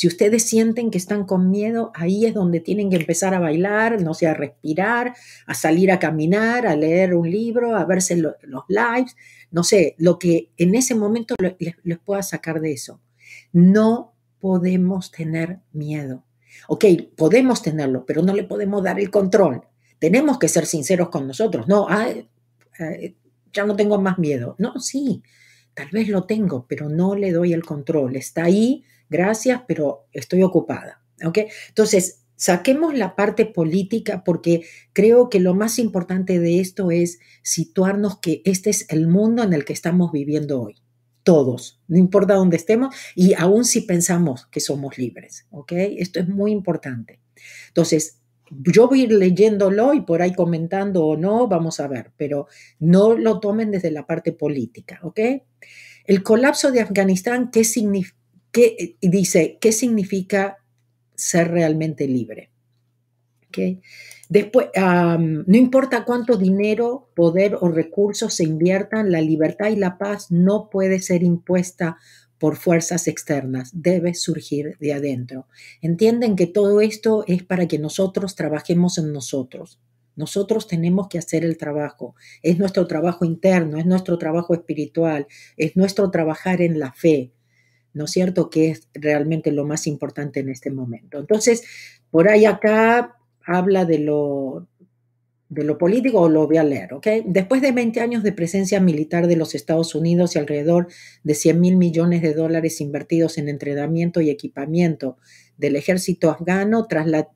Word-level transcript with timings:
Si 0.00 0.06
ustedes 0.06 0.44
sienten 0.44 0.90
que 0.90 0.96
están 0.96 1.26
con 1.26 1.50
miedo, 1.50 1.92
ahí 1.94 2.24
es 2.24 2.32
donde 2.32 2.60
tienen 2.60 2.88
que 2.88 2.96
empezar 2.96 3.34
a 3.34 3.38
bailar, 3.38 4.00
no 4.00 4.14
sé, 4.14 4.28
a 4.28 4.32
respirar, 4.32 5.12
a 5.46 5.52
salir 5.52 5.92
a 5.92 5.98
caminar, 5.98 6.66
a 6.66 6.74
leer 6.74 7.14
un 7.14 7.30
libro, 7.30 7.76
a 7.76 7.84
verse 7.84 8.16
los 8.16 8.34
lives, 8.68 9.14
no 9.50 9.62
sé, 9.62 9.96
lo 9.98 10.18
que 10.18 10.52
en 10.56 10.74
ese 10.74 10.94
momento 10.94 11.34
les, 11.38 11.54
les 11.82 11.98
pueda 11.98 12.22
sacar 12.22 12.62
de 12.62 12.72
eso. 12.72 13.02
No 13.52 14.14
podemos 14.38 15.10
tener 15.10 15.60
miedo. 15.70 16.24
Ok, 16.66 16.86
podemos 17.14 17.60
tenerlo, 17.60 18.06
pero 18.06 18.22
no 18.22 18.32
le 18.32 18.44
podemos 18.44 18.82
dar 18.82 18.98
el 18.98 19.10
control. 19.10 19.64
Tenemos 19.98 20.38
que 20.38 20.48
ser 20.48 20.64
sinceros 20.64 21.10
con 21.10 21.26
nosotros. 21.26 21.68
No, 21.68 21.88
ya 23.52 23.66
no 23.66 23.76
tengo 23.76 24.00
más 24.00 24.18
miedo. 24.18 24.56
No, 24.56 24.80
sí, 24.80 25.22
tal 25.74 25.90
vez 25.92 26.08
lo 26.08 26.24
tengo, 26.24 26.64
pero 26.66 26.88
no 26.88 27.14
le 27.14 27.32
doy 27.32 27.52
el 27.52 27.66
control. 27.66 28.16
Está 28.16 28.44
ahí, 28.44 28.82
gracias, 29.10 29.62
pero 29.68 30.06
estoy 30.12 30.42
ocupada. 30.42 31.02
¿Ok? 31.24 31.38
Entonces, 31.68 32.22
saquemos 32.36 32.94
la 32.94 33.14
parte 33.16 33.44
política 33.44 34.24
porque 34.24 34.62
creo 34.94 35.28
que 35.28 35.40
lo 35.40 35.54
más 35.54 35.78
importante 35.78 36.38
de 36.38 36.60
esto 36.60 36.90
es 36.90 37.18
situarnos 37.42 38.18
que 38.20 38.40
este 38.46 38.70
es 38.70 38.86
el 38.88 39.06
mundo 39.08 39.42
en 39.42 39.52
el 39.52 39.66
que 39.66 39.74
estamos 39.74 40.12
viviendo 40.12 40.62
hoy. 40.62 40.76
Todos, 41.22 41.82
no 41.86 41.98
importa 41.98 42.34
dónde 42.34 42.56
estemos 42.56 42.94
y 43.14 43.34
aún 43.34 43.66
si 43.66 43.82
pensamos 43.82 44.46
que 44.46 44.60
somos 44.60 44.96
libres. 44.96 45.46
¿Ok? 45.50 45.72
Esto 45.72 46.20
es 46.20 46.28
muy 46.28 46.52
importante. 46.52 47.20
Entonces, 47.68 48.20
yo 48.50 48.88
voy 48.88 49.00
a 49.00 49.04
ir 49.04 49.12
leyéndolo 49.12 49.94
y 49.94 50.00
por 50.00 50.22
ahí 50.22 50.34
comentando 50.34 51.04
o 51.04 51.16
no, 51.16 51.46
vamos 51.46 51.78
a 51.80 51.88
ver, 51.88 52.12
pero 52.16 52.46
no 52.78 53.16
lo 53.16 53.38
tomen 53.40 53.70
desde 53.70 53.90
la 53.90 54.06
parte 54.06 54.32
política, 54.32 54.98
¿ok? 55.02 55.20
El 56.04 56.22
colapso 56.22 56.72
de 56.72 56.80
Afganistán, 56.80 57.50
¿qué, 57.52 57.62
qué 58.52 58.96
dice, 59.00 59.58
¿qué 59.60 59.72
significa 59.72 60.58
ser 61.14 61.50
realmente 61.50 62.06
libre? 62.06 62.50
¿Okay? 63.48 63.80
Después, 64.28 64.68
no 64.76 65.56
importa 65.56 66.04
cuánto 66.04 66.36
dinero, 66.36 67.10
poder 67.16 67.56
o 67.60 67.68
recursos 67.68 68.32
se 68.34 68.44
inviertan, 68.44 69.10
la 69.10 69.20
libertad 69.20 69.70
y 69.70 69.76
la 69.76 69.98
paz 69.98 70.30
no 70.30 70.70
puede 70.70 71.00
ser 71.02 71.24
impuesta 71.24 71.96
por 72.38 72.56
fuerzas 72.56 73.06
externas, 73.06 73.70
debe 73.74 74.14
surgir 74.14 74.78
de 74.78 74.94
adentro. 74.94 75.46
Entienden 75.82 76.36
que 76.36 76.46
todo 76.46 76.80
esto 76.80 77.24
es 77.26 77.42
para 77.42 77.68
que 77.68 77.78
nosotros 77.78 78.34
trabajemos 78.34 78.96
en 78.98 79.12
nosotros. 79.12 79.78
Nosotros 80.16 80.66
tenemos 80.66 81.08
que 81.08 81.18
hacer 81.18 81.44
el 81.44 81.58
trabajo. 81.58 82.14
Es 82.42 82.58
nuestro 82.58 82.86
trabajo 82.86 83.24
interno, 83.24 83.78
es 83.78 83.84
nuestro 83.84 84.16
trabajo 84.16 84.54
espiritual, 84.54 85.26
es 85.56 85.76
nuestro 85.76 86.10
trabajar 86.10 86.62
en 86.62 86.78
la 86.78 86.92
fe. 86.92 87.32
¿No 87.92 88.04
es 88.04 88.10
cierto? 88.12 88.50
Que 88.50 88.70
es 88.70 88.88
realmente 88.94 89.52
lo 89.52 89.66
más 89.66 89.86
importante 89.86 90.40
en 90.40 90.48
este 90.48 90.70
momento. 90.70 91.18
Entonces, 91.18 91.62
por 92.10 92.28
ahí 92.28 92.44
acá 92.44 93.16
habla 93.44 93.84
de 93.84 93.98
lo, 93.98 94.68
de 95.50 95.64
lo 95.64 95.76
político 95.78 96.28
lo 96.28 96.46
voy 96.46 96.58
a 96.58 96.62
leer, 96.62 96.94
¿ok? 96.94 97.06
Después 97.26 97.60
de 97.60 97.72
20 97.72 98.00
años 98.00 98.22
de 98.22 98.32
presencia 98.32 98.80
militar 98.80 99.26
de 99.26 99.34
los 99.34 99.56
Estados 99.56 99.96
Unidos 99.96 100.34
y 100.34 100.38
alrededor 100.38 100.86
de 101.24 101.34
100 101.34 101.60
mil 101.60 101.76
millones 101.76 102.22
de 102.22 102.34
dólares 102.34 102.80
invertidos 102.80 103.36
en 103.36 103.48
entrenamiento 103.48 104.20
y 104.20 104.30
equipamiento 104.30 105.18
del 105.56 105.74
ejército 105.74 106.30
afgano, 106.30 106.86
tras 106.86 107.08
la 107.08 107.28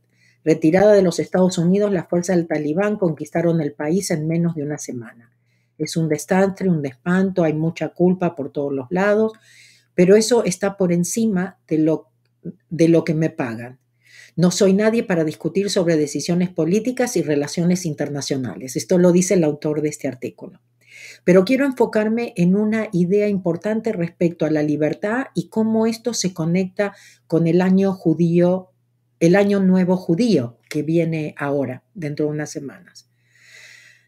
retirada 0.45 0.93
de 0.93 1.03
los 1.03 1.19
Estados 1.19 1.59
Unidos, 1.59 1.93
las 1.93 2.09
fuerzas 2.09 2.37
del 2.37 2.47
talibán 2.47 2.97
conquistaron 2.97 3.61
el 3.61 3.73
país 3.73 4.13
en 4.13 4.29
menos 4.29 4.55
de 4.55 4.63
una 4.63 4.79
semana. 4.79 5.33
Es 5.77 5.97
un 5.97 6.09
desastre, 6.09 6.69
un 6.69 6.83
despanto, 6.83 7.43
hay 7.43 7.53
mucha 7.53 7.89
culpa 7.89 8.37
por 8.37 8.53
todos 8.53 8.73
los 8.73 8.87
lados, 8.91 9.33
pero 9.95 10.17
eso 10.17 10.45
está 10.45 10.77
por 10.77 10.93
encima 10.93 11.59
de 11.69 11.79
lo, 11.79 12.09
de 12.71 12.89
lo 12.89 13.05
que 13.05 13.15
me 13.15 13.31
pagan. 13.31 13.79
No 14.37 14.51
soy 14.51 14.73
nadie 14.73 15.05
para 15.05 15.25
discutir 15.25 15.71
sobre 15.71 15.97
decisiones 15.97 16.51
políticas 16.51 17.17
y 17.17 17.23
relaciones 17.23 17.87
internacionales. 17.87 18.75
Esto 18.75 18.99
lo 18.99 19.13
dice 19.13 19.35
el 19.35 19.45
autor 19.45 19.81
de 19.81 19.91
este 19.91 20.09
artículo. 20.09 20.61
Pero 21.25 21.45
quiero 21.45 21.65
enfocarme 21.65 22.33
en 22.37 22.57
una 22.57 22.89
idea 22.93 23.29
importante 23.29 23.93
respecto 23.93 24.45
a 24.45 24.51
la 24.51 24.63
libertad 24.63 25.27
y 25.35 25.49
cómo 25.49 25.87
esto 25.87 26.15
se 26.15 26.35
conecta 26.35 26.95
con 27.27 27.47
el 27.47 27.61
año 27.61 27.93
judío, 27.93 28.71
el 29.21 29.37
año 29.37 29.61
nuevo 29.61 29.97
judío 29.97 30.59
que 30.69 30.83
viene 30.83 31.35
ahora, 31.39 31.85
dentro 31.95 32.27
de 32.27 32.33
unas 32.33 32.51
semanas, 32.51 33.09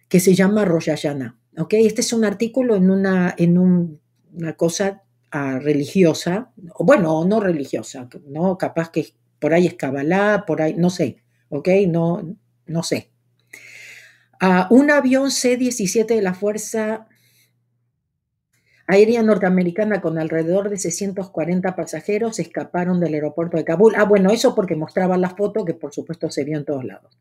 que 0.08 0.20
se 0.20 0.34
llama 0.34 0.64
Rosh 0.64 0.86
Hashanah. 0.90 1.38
Este 1.70 2.00
es 2.00 2.12
un 2.12 2.24
artículo 2.24 2.76
en 2.76 2.90
una, 2.90 3.34
en 3.38 3.58
una 3.58 4.56
cosa 4.56 5.04
religiosa, 5.30 6.50
bueno, 6.78 7.24
no 7.24 7.40
religiosa, 7.40 8.08
no 8.26 8.56
capaz 8.56 8.90
que 8.90 9.14
por 9.38 9.52
ahí 9.52 9.66
es 9.66 9.74
Kabbalah, 9.74 10.44
por 10.46 10.62
ahí, 10.62 10.74
no 10.74 10.90
sé, 10.90 11.18
¿ok? 11.48 11.68
No, 11.88 12.36
no 12.66 12.82
sé. 12.82 13.10
Un 14.70 14.90
avión 14.90 15.30
C-17 15.30 16.06
de 16.06 16.22
la 16.22 16.34
Fuerza 16.34 17.06
Aérea 18.86 19.22
Norteamericana 19.22 20.00
con 20.00 20.18
alrededor 20.18 20.70
de 20.70 20.76
640 20.76 21.74
pasajeros 21.74 22.38
escaparon 22.38 23.00
del 23.00 23.14
aeropuerto 23.14 23.56
de 23.56 23.64
Kabul. 23.64 23.94
Ah, 23.96 24.04
bueno, 24.04 24.30
eso 24.30 24.54
porque 24.54 24.76
mostraba 24.76 25.16
la 25.16 25.30
foto 25.30 25.64
que 25.64 25.74
por 25.74 25.92
supuesto 25.92 26.30
se 26.30 26.44
vio 26.44 26.56
en 26.56 26.64
todos 26.64 26.84
lados 26.84 27.18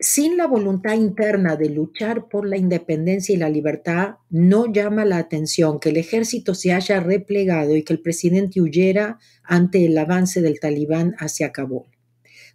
sin 0.00 0.36
la 0.36 0.46
voluntad 0.46 0.94
interna 0.94 1.56
de 1.56 1.70
luchar 1.70 2.28
por 2.28 2.46
la 2.46 2.56
independencia 2.56 3.34
y 3.34 3.38
la 3.38 3.48
libertad, 3.48 4.16
no 4.30 4.72
llama 4.72 5.04
la 5.04 5.18
atención 5.18 5.78
que 5.80 5.90
el 5.90 5.96
ejército 5.96 6.54
se 6.54 6.72
haya 6.72 7.00
replegado 7.00 7.76
y 7.76 7.82
que 7.82 7.92
el 7.92 8.00
presidente 8.00 8.60
huyera 8.60 9.18
ante 9.42 9.84
el 9.84 9.96
avance 9.98 10.40
del 10.40 10.60
talibán 10.60 11.14
hacia 11.18 11.52
Kabul. 11.52 11.86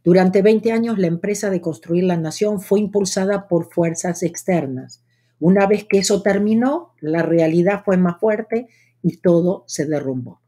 Durante 0.04 0.42
20 0.42 0.72
años 0.72 0.98
la 0.98 1.08
empresa 1.08 1.50
de 1.50 1.62
construir 1.62 2.06
la 2.06 2.18
nación 2.18 2.60
fue 2.60 2.80
impulsada 2.80 3.48
por 3.48 3.72
fuerzas 3.72 4.24
externas. 4.24 5.04
Una 5.40 5.68
vez 5.68 5.86
que 5.86 6.00
eso 6.00 6.22
terminó, 6.22 6.94
la 7.00 7.22
realidad 7.24 7.84
fue 7.86 7.98
más 7.98 8.20
fuerte 8.20 8.68
y 9.04 9.18
todo 9.18 9.64
se 9.68 9.86
derrumbó. 9.86 10.42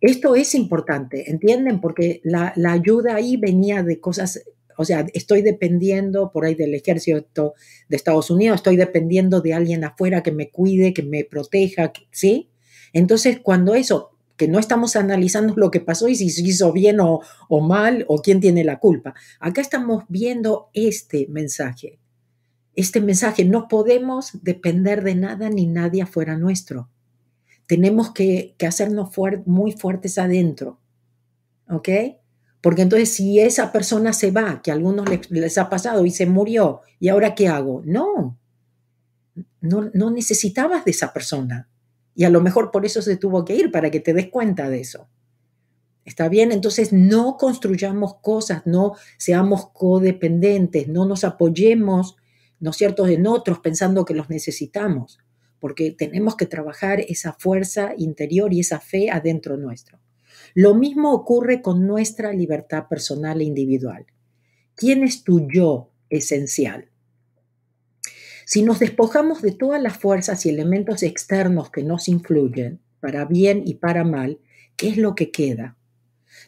Esto 0.00 0.34
es 0.34 0.54
importante, 0.54 1.30
¿entienden? 1.30 1.80
Porque 1.80 2.20
la, 2.24 2.52
la 2.56 2.72
ayuda 2.72 3.16
ahí 3.16 3.36
venía 3.36 3.82
de 3.82 4.00
cosas 4.00 4.42
o 4.80 4.84
sea, 4.86 5.04
estoy 5.12 5.42
dependiendo 5.42 6.32
por 6.32 6.46
ahí 6.46 6.54
del 6.54 6.74
ejército 6.74 7.52
de 7.90 7.96
Estados 7.96 8.30
Unidos, 8.30 8.56
estoy 8.56 8.76
dependiendo 8.76 9.42
de 9.42 9.52
alguien 9.52 9.84
afuera 9.84 10.22
que 10.22 10.32
me 10.32 10.48
cuide, 10.48 10.94
que 10.94 11.02
me 11.02 11.22
proteja, 11.22 11.92
¿sí? 12.10 12.48
Entonces, 12.94 13.40
cuando 13.42 13.74
eso, 13.74 14.16
que 14.38 14.48
no 14.48 14.58
estamos 14.58 14.96
analizando 14.96 15.52
lo 15.54 15.70
que 15.70 15.80
pasó 15.80 16.08
y 16.08 16.14
si 16.14 16.30
se 16.30 16.40
hizo 16.40 16.72
bien 16.72 16.98
o, 16.98 17.20
o 17.50 17.60
mal 17.60 18.06
o 18.08 18.22
quién 18.22 18.40
tiene 18.40 18.64
la 18.64 18.78
culpa, 18.78 19.12
acá 19.38 19.60
estamos 19.60 20.04
viendo 20.08 20.70
este 20.72 21.26
mensaje. 21.28 21.98
Este 22.74 23.02
mensaje, 23.02 23.44
no 23.44 23.68
podemos 23.68 24.30
depender 24.42 25.04
de 25.04 25.14
nada 25.14 25.50
ni 25.50 25.66
nadie 25.66 26.00
afuera 26.00 26.38
nuestro. 26.38 26.88
Tenemos 27.66 28.12
que, 28.12 28.54
que 28.56 28.66
hacernos 28.66 29.10
muy 29.44 29.72
fuertes 29.72 30.16
adentro. 30.16 30.80
¿Ok? 31.68 31.90
Porque 32.60 32.82
entonces 32.82 33.10
si 33.10 33.40
esa 33.40 33.72
persona 33.72 34.12
se 34.12 34.30
va, 34.30 34.60
que 34.62 34.70
a 34.70 34.74
algunos 34.74 35.06
les, 35.30 35.58
ha 35.58 35.70
pasado 35.70 36.04
y 36.04 36.10
se 36.10 36.26
murió, 36.26 36.82
¿y 36.98 37.08
ahora 37.08 37.34
qué 37.34 37.48
hago? 37.48 37.82
No, 37.86 38.38
no, 39.60 40.10
necesitabas 40.10 40.84
de 40.84 40.90
esa 40.90 41.12
persona. 41.12 41.68
Y 42.14 42.24
a 42.24 42.30
lo 42.30 42.42
mejor 42.42 42.70
por 42.70 42.84
eso 42.84 43.00
se 43.00 43.16
tuvo 43.16 43.44
que 43.44 43.54
ir, 43.54 43.70
para 43.70 43.90
que 43.90 44.00
te 44.00 44.12
des 44.12 44.28
cuenta 44.28 44.68
de 44.68 44.80
eso. 44.80 45.08
¿Está 46.04 46.28
bien? 46.28 46.52
Entonces 46.52 46.92
no 46.92 47.36
construyamos 47.38 48.16
cosas, 48.16 48.66
no 48.66 48.94
seamos 49.16 49.70
codependentes, 49.72 50.88
no 50.88 51.06
nos 51.06 51.24
apoyemos, 51.24 52.16
¿no 52.58 52.72
es 52.72 52.82
en 52.82 53.26
otros 53.26 53.60
pensando 53.60 54.04
que 54.04 54.14
los 54.14 54.28
necesitamos, 54.28 55.18
porque 55.60 55.92
tenemos 55.92 56.36
que 56.36 56.46
trabajar 56.46 57.00
esa 57.00 57.32
fuerza 57.32 57.94
interior 57.96 58.52
y 58.52 58.60
esa 58.60 58.80
fe 58.80 59.10
adentro 59.10 59.56
nuestro. 59.56 59.98
Lo 60.54 60.74
mismo 60.74 61.12
ocurre 61.12 61.62
con 61.62 61.86
nuestra 61.86 62.32
libertad 62.32 62.88
personal 62.88 63.40
e 63.40 63.44
individual. 63.44 64.06
¿Quién 64.74 65.04
es 65.04 65.24
tu 65.24 65.48
yo 65.48 65.90
esencial? 66.08 66.90
Si 68.46 68.62
nos 68.62 68.80
despojamos 68.80 69.42
de 69.42 69.52
todas 69.52 69.80
las 69.80 69.96
fuerzas 69.96 70.44
y 70.44 70.48
elementos 70.48 71.02
externos 71.04 71.70
que 71.70 71.84
nos 71.84 72.08
influyen, 72.08 72.80
para 72.98 73.24
bien 73.24 73.62
y 73.64 73.74
para 73.74 74.04
mal, 74.04 74.40
¿qué 74.76 74.88
es 74.88 74.96
lo 74.96 75.14
que 75.14 75.30
queda? 75.30 75.76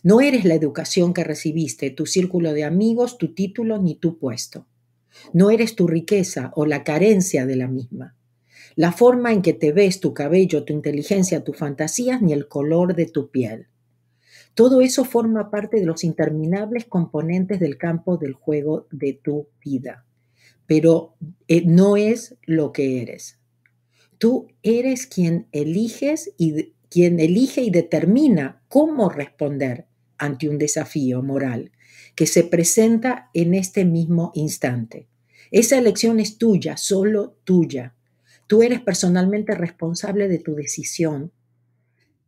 No 0.03 0.21
eres 0.21 0.45
la 0.45 0.55
educación 0.55 1.15
que 1.15 1.23
recibiste, 1.25 1.91
tu 1.91 2.07
círculo 2.07 2.53
de 2.55 2.65
amigos, 2.65 3.19
tu 3.19 3.35
título 3.35 3.79
ni 3.79 3.95
tu 3.95 4.19
puesto. 4.19 4.67
No 5.33 5.51
eres 5.51 5.77
tu 5.77 5.87
riqueza 5.87 6.53
o 6.57 6.67
la 6.67 6.85
carencia 6.85 7.47
de 7.47 7.57
la 7.57 7.69
misma. 7.69 8.17
La 8.75 8.91
forma 8.91 9.33
en 9.33 9.43
que 9.43 9.53
te 9.53 9.73
ves, 9.73 10.01
tu 10.01 10.15
cabello, 10.15 10.65
tu 10.65 10.73
inteligencia, 10.73 11.45
tus 11.45 11.57
fantasías, 11.57 12.23
ni 12.23 12.33
el 12.33 12.49
color 12.49 12.97
de 12.97 13.07
tu 13.07 13.31
piel. 13.31 13.69
Todo 14.55 14.83
eso 14.83 15.05
forma 15.05 15.51
parte 15.51 15.79
de 15.81 15.87
los 15.87 16.05
interminables 16.05 16.85
componentes 16.85 17.59
del 17.59 17.79
campo 17.79 18.19
del 18.19 18.35
juego 18.35 18.87
de 18.91 19.15
tu 19.15 19.49
vida, 19.65 20.05
pero 20.67 21.15
eh, 21.49 21.65
no 21.65 21.97
es 21.97 22.37
lo 22.45 22.73
que 22.73 23.01
eres. 23.01 23.39
Tú 24.19 24.49
eres 24.63 25.07
quien 25.07 25.49
eliges 25.53 26.33
y 26.37 26.75
quien 26.91 27.19
elige 27.21 27.63
y 27.63 27.71
determina 27.71 28.63
cómo 28.69 29.09
responder 29.09 29.87
ante 30.19 30.49
un 30.49 30.59
desafío 30.59 31.23
moral 31.23 31.73
que 32.15 32.27
se 32.27 32.45
presenta 32.45 33.31
en 33.33 33.55
este 33.55 33.87
mismo 33.87 34.31
instante. 34.35 35.09
Esa 35.51 35.79
elección 35.79 36.21
es 36.21 36.37
tuya, 36.37 36.77
solo 36.77 37.37
tuya. 37.45 37.95
Tú 38.47 38.63
eres 38.63 38.81
personalmente 38.81 39.55
responsable 39.55 40.29
de 40.29 40.39
tu 40.39 40.55
decisión, 40.55 41.33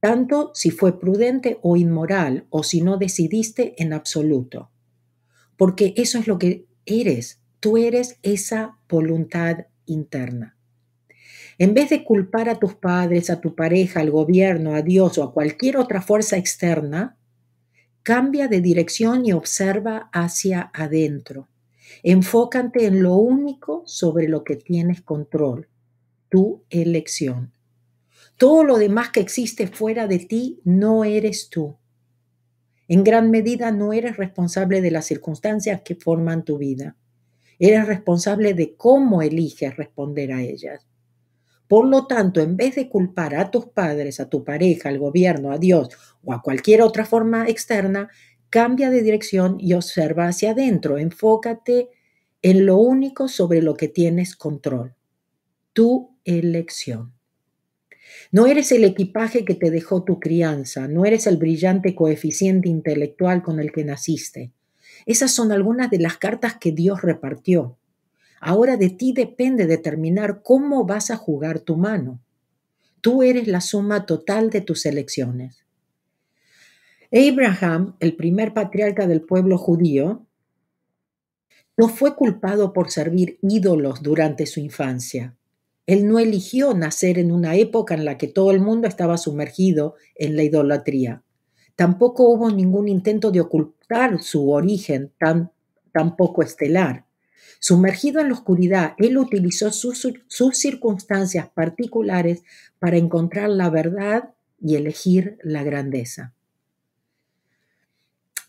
tanto 0.05 0.51
si 0.53 0.71
fue 0.71 1.01
prudente 1.01 1.59
o 1.63 1.79
inmoral 1.79 2.47
o 2.51 2.63
si 2.63 2.83
no 2.83 2.99
decidiste 2.99 3.75
en 3.83 3.95
absoluto. 3.95 4.71
Porque 5.57 5.95
eso 5.97 6.19
es 6.19 6.27
lo 6.27 6.39
que 6.39 6.67
eres. 6.85 7.41
Tú 7.59 7.79
eres 7.79 8.19
esa 8.23 8.77
voluntad 8.87 9.61
interna. 9.87 10.59
En 11.57 11.73
vez 11.73 11.89
de 11.89 12.05
culpar 12.05 12.51
a 12.51 12.59
tus 12.59 12.75
padres, 12.75 13.31
a 13.31 13.41
tu 13.41 13.55
pareja, 13.55 14.01
al 14.01 14.11
gobierno, 14.11 14.75
a 14.75 14.83
Dios 14.83 15.17
o 15.17 15.23
a 15.23 15.33
cualquier 15.33 15.79
otra 15.79 16.03
fuerza 16.03 16.37
externa, 16.37 17.17
cambia 18.03 18.47
de 18.47 18.61
dirección 18.61 19.25
y 19.25 19.33
observa 19.33 20.11
hacia 20.13 20.71
adentro. 20.75 21.49
Enfócate 22.03 22.85
en 22.85 23.03
lo 23.03 23.15
único 23.15 23.85
sobre 23.87 24.29
lo 24.29 24.45
que 24.45 24.57
tienes 24.57 25.01
control, 25.01 25.67
tu 26.29 26.63
elección. 26.69 27.55
Todo 28.37 28.65
lo 28.65 28.79
demás 28.79 29.11
que 29.11 29.21
existe 29.21 29.67
fuera 29.69 30.07
de 30.07 30.19
ti 30.19 30.61
no 30.65 31.05
eres 31.05 31.49
tú. 31.51 31.77
En 32.89 33.05
gran 33.05 33.31
medida 33.31 33.71
no 33.71 33.93
eres 33.93 34.17
responsable 34.17 34.81
de 34.81 34.91
las 34.91 35.07
circunstancias 35.07 35.83
que 35.83 35.95
forman 35.95 36.45
tu 36.45 36.59
vida. 36.59 36.97
Eres 37.59 37.87
responsable 37.87 38.55
de 38.55 38.77
cómo 38.77 39.23
eliges 39.23 39.77
responder 39.77 40.33
a 40.33 40.43
ellas. 40.43 40.87
Por 41.69 41.87
lo 41.87 42.07
tanto, 42.07 42.41
en 42.41 42.57
vez 42.57 42.75
de 42.75 42.89
culpar 42.89 43.35
a 43.35 43.51
tus 43.51 43.67
padres, 43.67 44.21
a 44.21 44.29
tu 44.29 44.45
pareja, 44.45 44.91
al 44.91 44.99
gobierno, 44.99 45.51
a 45.51 45.59
Dios 45.59 45.89
o 46.23 46.33
a 46.33 46.43
cualquier 46.43 46.83
otra 46.83 47.07
forma 47.07 47.49
externa, 47.49 48.11
cambia 48.51 48.91
de 48.91 49.03
dirección 49.03 49.57
y 49.59 49.73
observa 49.73 50.29
hacia 50.29 50.51
adentro. 50.51 50.99
Enfócate 50.99 51.89
en 52.43 52.67
lo 52.67 52.77
único 52.77 53.29
sobre 53.29 53.63
lo 53.63 53.77
que 53.77 53.89
tienes 53.89 54.37
control. 54.37 54.95
Tu 55.73 56.15
elección. 56.25 57.15
No 58.33 58.47
eres 58.47 58.73
el 58.73 58.85
equipaje 58.85 59.45
que 59.45 59.55
te 59.55 59.71
dejó 59.71 60.05
tu 60.05 60.21
crianza, 60.21 60.89
no 60.89 61.05
eres 61.05 61.27
el 61.27 61.37
brillante 61.37 61.95
coeficiente 61.95 62.69
intelectual 62.69 63.43
con 63.43 63.61
el 63.61 63.73
que 63.73 63.85
naciste. 63.85 64.53
Esas 65.07 65.31
son 65.31 65.53
algunas 65.53 65.91
de 65.91 65.99
las 65.99 66.17
cartas 66.17 66.57
que 66.59 66.73
Dios 66.73 67.03
repartió. 67.03 67.79
Ahora 68.41 68.77
de 68.77 68.91
ti 68.91 69.13
depende 69.13 69.67
determinar 69.67 70.43
cómo 70.43 70.85
vas 70.85 71.11
a 71.11 71.17
jugar 71.17 71.61
tu 71.61 71.77
mano. 71.77 72.21
Tú 73.01 73.23
eres 73.23 73.49
la 73.49 73.61
suma 73.61 74.07
total 74.07 74.51
de 74.51 74.61
tus 74.61 74.87
elecciones. 74.87 75.65
Abraham, 77.13 77.97
el 78.01 78.17
primer 78.17 78.55
patriarca 78.55 79.07
del 79.07 79.23
pueblo 79.23 79.57
judío, 79.57 80.27
no 81.77 81.89
fue 81.89 82.17
culpado 82.17 82.73
por 82.73 82.91
servir 82.91 83.39
ídolos 83.43 84.03
durante 84.03 84.47
su 84.47 84.61
infancia. 84.61 85.37
Él 85.87 86.09
no 86.09 86.19
eligió 86.19 86.73
nacer 86.75 87.19
en 87.19 87.31
una 87.31 87.57
época 87.57 87.95
en 87.95 88.05
la 88.05 88.17
que 88.17 88.29
todo 88.29 88.51
el 88.51 88.61
mundo 88.61 88.89
estaba 88.89 89.19
sumergido 89.19 89.95
en 90.15 90.37
la 90.37 90.43
idolatría. 90.43 91.23
Tampoco 91.77 92.29
hubo 92.29 92.51
ningún 92.51 92.89
intento 92.89 93.31
de 93.31 93.41
ocultar 93.41 94.23
su 94.23 94.51
origen 94.51 95.13
tan, 95.19 95.51
poco 96.17 96.43
estelar. 96.43 97.07
Sumergido 97.61 98.21
en 98.21 98.29
la 98.29 98.35
oscuridad, 98.35 98.95
él 98.99 99.19
utilizó 99.19 99.71
sus, 99.71 100.13
circunstancias 100.53 101.49
particulares 101.55 102.43
para 102.79 102.97
encontrar 102.97 103.51
la 103.51 103.71
verdad 103.71 104.35
y 104.61 104.77
elegir 104.77 105.39
la 105.43 105.63
grandeza. 105.63 106.35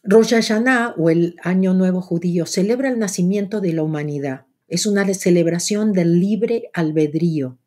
Rosh 0.04 0.34
Hashanah, 0.34 0.96
o 0.98 1.10
el 1.10 1.36
Año 1.42 1.74
Nuevo 1.74 2.02
Judío, 2.02 2.46
celebra 2.46 2.90
el 2.90 3.00
nacimiento 3.00 3.60
de 3.60 3.74
la 3.74 3.84
humanidad. 3.84 4.46
Es 4.68 4.86
una 4.86 5.12
celebración 5.14 5.94
del 5.94 6.20
libre 6.20 6.70
albedrío. 6.74 7.58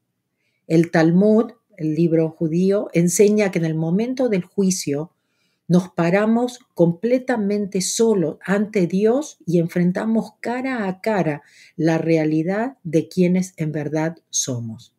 El 0.66 0.90
Talmud, 0.90 1.52
el 1.76 1.94
libro 1.94 2.30
judío, 2.30 2.88
enseña 2.92 3.50
que 3.50 3.58
en 3.58 3.64
el 3.64 3.74
momento 3.74 4.28
del 4.28 4.42
juicio 4.42 5.12
nos 5.68 5.90
paramos 5.90 6.60
completamente 6.74 7.82
solos 7.82 8.38
ante 8.42 8.86
Dios 8.86 9.38
y 9.46 9.58
enfrentamos 9.58 10.32
cara 10.40 10.88
a 10.88 11.00
cara 11.00 11.42
la 11.76 11.98
realidad 11.98 12.78
de 12.84 13.06
quienes 13.08 13.52
en 13.58 13.70
verdad 13.70 14.16
somos. 14.30 14.94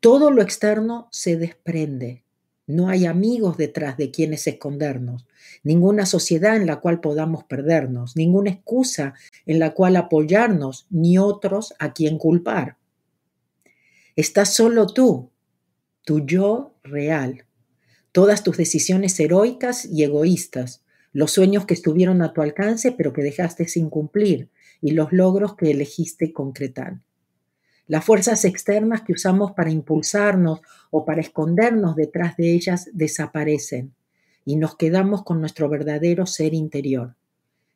Todo 0.00 0.30
lo 0.30 0.42
externo 0.42 1.08
se 1.10 1.36
desprende. 1.36 2.24
No 2.68 2.90
hay 2.90 3.06
amigos 3.06 3.56
detrás 3.56 3.96
de 3.96 4.10
quienes 4.10 4.46
escondernos, 4.46 5.26
ninguna 5.64 6.04
sociedad 6.04 6.54
en 6.54 6.66
la 6.66 6.80
cual 6.80 7.00
podamos 7.00 7.44
perdernos, 7.44 8.14
ninguna 8.14 8.50
excusa 8.50 9.14
en 9.46 9.58
la 9.58 9.72
cual 9.72 9.96
apoyarnos, 9.96 10.86
ni 10.90 11.16
otros 11.16 11.72
a 11.78 11.94
quien 11.94 12.18
culpar. 12.18 12.76
Estás 14.16 14.52
solo 14.52 14.86
tú, 14.86 15.30
tu 16.04 16.26
yo 16.26 16.74
real, 16.82 17.46
todas 18.12 18.42
tus 18.42 18.58
decisiones 18.58 19.18
heroicas 19.18 19.86
y 19.86 20.02
egoístas, 20.02 20.82
los 21.14 21.32
sueños 21.32 21.64
que 21.64 21.72
estuvieron 21.72 22.20
a 22.20 22.34
tu 22.34 22.42
alcance 22.42 22.92
pero 22.92 23.14
que 23.14 23.22
dejaste 23.22 23.66
sin 23.66 23.88
cumplir 23.88 24.50
y 24.82 24.90
los 24.90 25.10
logros 25.10 25.56
que 25.56 25.70
elegiste 25.70 26.34
concretar. 26.34 27.00
Las 27.88 28.04
fuerzas 28.04 28.44
externas 28.44 29.00
que 29.00 29.14
usamos 29.14 29.52
para 29.52 29.70
impulsarnos 29.70 30.60
o 30.90 31.06
para 31.06 31.22
escondernos 31.22 31.96
detrás 31.96 32.36
de 32.36 32.52
ellas 32.52 32.90
desaparecen 32.92 33.94
y 34.44 34.56
nos 34.56 34.76
quedamos 34.76 35.24
con 35.24 35.40
nuestro 35.40 35.70
verdadero 35.70 36.26
ser 36.26 36.52
interior, 36.52 37.16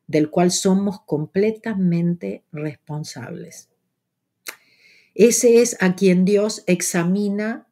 del 0.06 0.28
cual 0.28 0.50
somos 0.50 1.00
completamente 1.06 2.44
responsables. 2.52 3.70
Ese 5.14 5.62
es 5.62 5.78
a 5.80 5.96
quien 5.96 6.26
Dios 6.26 6.62
examina 6.66 7.66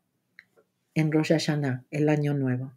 en 0.95 1.13
Rosh 1.13 1.33
Hashanah, 1.33 1.85
el 1.91 2.09
año 2.09 2.33
nuevo. 2.33 2.73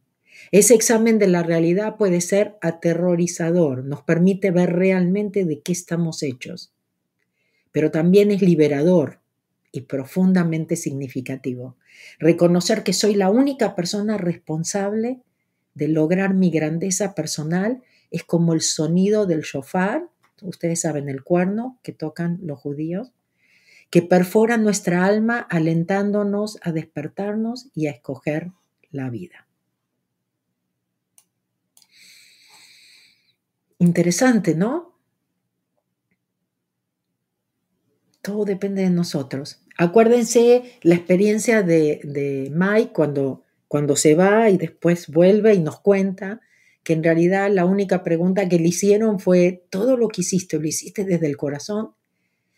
Ese 0.51 0.73
examen 0.73 1.19
de 1.19 1.27
la 1.27 1.41
realidad 1.41 1.95
puede 1.95 2.19
ser 2.19 2.57
aterrorizador, 2.59 3.85
nos 3.85 4.01
permite 4.01 4.51
ver 4.51 4.73
realmente 4.73 5.45
de 5.45 5.61
qué 5.61 5.71
estamos 5.71 6.21
hechos, 6.21 6.73
pero 7.71 7.91
también 7.91 8.29
es 8.29 8.41
liberador 8.41 9.22
y 9.73 9.81
profundamente 9.81 10.77
significativo. 10.77 11.75
Reconocer 12.19 12.83
que 12.83 12.93
soy 12.93 13.15
la 13.15 13.29
única 13.29 13.75
persona 13.75 14.17
responsable 14.17 15.19
de 15.73 15.87
lograr 15.87 16.35
mi 16.35 16.51
grandeza 16.51 17.15
personal 17.15 17.81
es 18.11 18.23
como 18.23 18.53
el 18.53 18.61
sonido 18.61 19.25
del 19.25 19.41
shofar, 19.41 20.07
ustedes 20.43 20.81
saben 20.81 21.09
el 21.09 21.23
cuerno 21.23 21.79
que 21.81 21.91
tocan 21.91 22.39
los 22.43 22.59
judíos, 22.59 23.11
que 23.89 24.03
perfora 24.03 24.57
nuestra 24.57 25.05
alma 25.05 25.39
alentándonos 25.39 26.59
a 26.61 26.71
despertarnos 26.71 27.69
y 27.73 27.87
a 27.87 27.91
escoger 27.91 28.51
la 28.91 29.09
vida. 29.09 29.47
Interesante, 33.79 34.53
¿no? 34.53 34.93
Todo 38.21 38.45
depende 38.45 38.83
de 38.83 38.89
nosotros. 38.89 39.62
Acuérdense 39.77 40.63
la 40.81 40.95
experiencia 40.95 41.63
de, 41.63 42.01
de 42.03 42.51
Mike 42.53 42.91
cuando, 42.93 43.43
cuando 43.67 43.95
se 43.95 44.15
va 44.15 44.49
y 44.49 44.57
después 44.57 45.07
vuelve 45.07 45.53
y 45.53 45.59
nos 45.59 45.79
cuenta 45.79 46.41
que 46.83 46.93
en 46.93 47.03
realidad 47.03 47.49
la 47.51 47.65
única 47.65 48.03
pregunta 48.03 48.49
que 48.49 48.59
le 48.59 48.67
hicieron 48.67 49.19
fue, 49.19 49.65
¿todo 49.69 49.97
lo 49.97 50.09
que 50.09 50.21
hiciste 50.21 50.59
lo 50.59 50.67
hiciste 50.67 51.05
desde 51.05 51.27
el 51.27 51.37
corazón? 51.37 51.91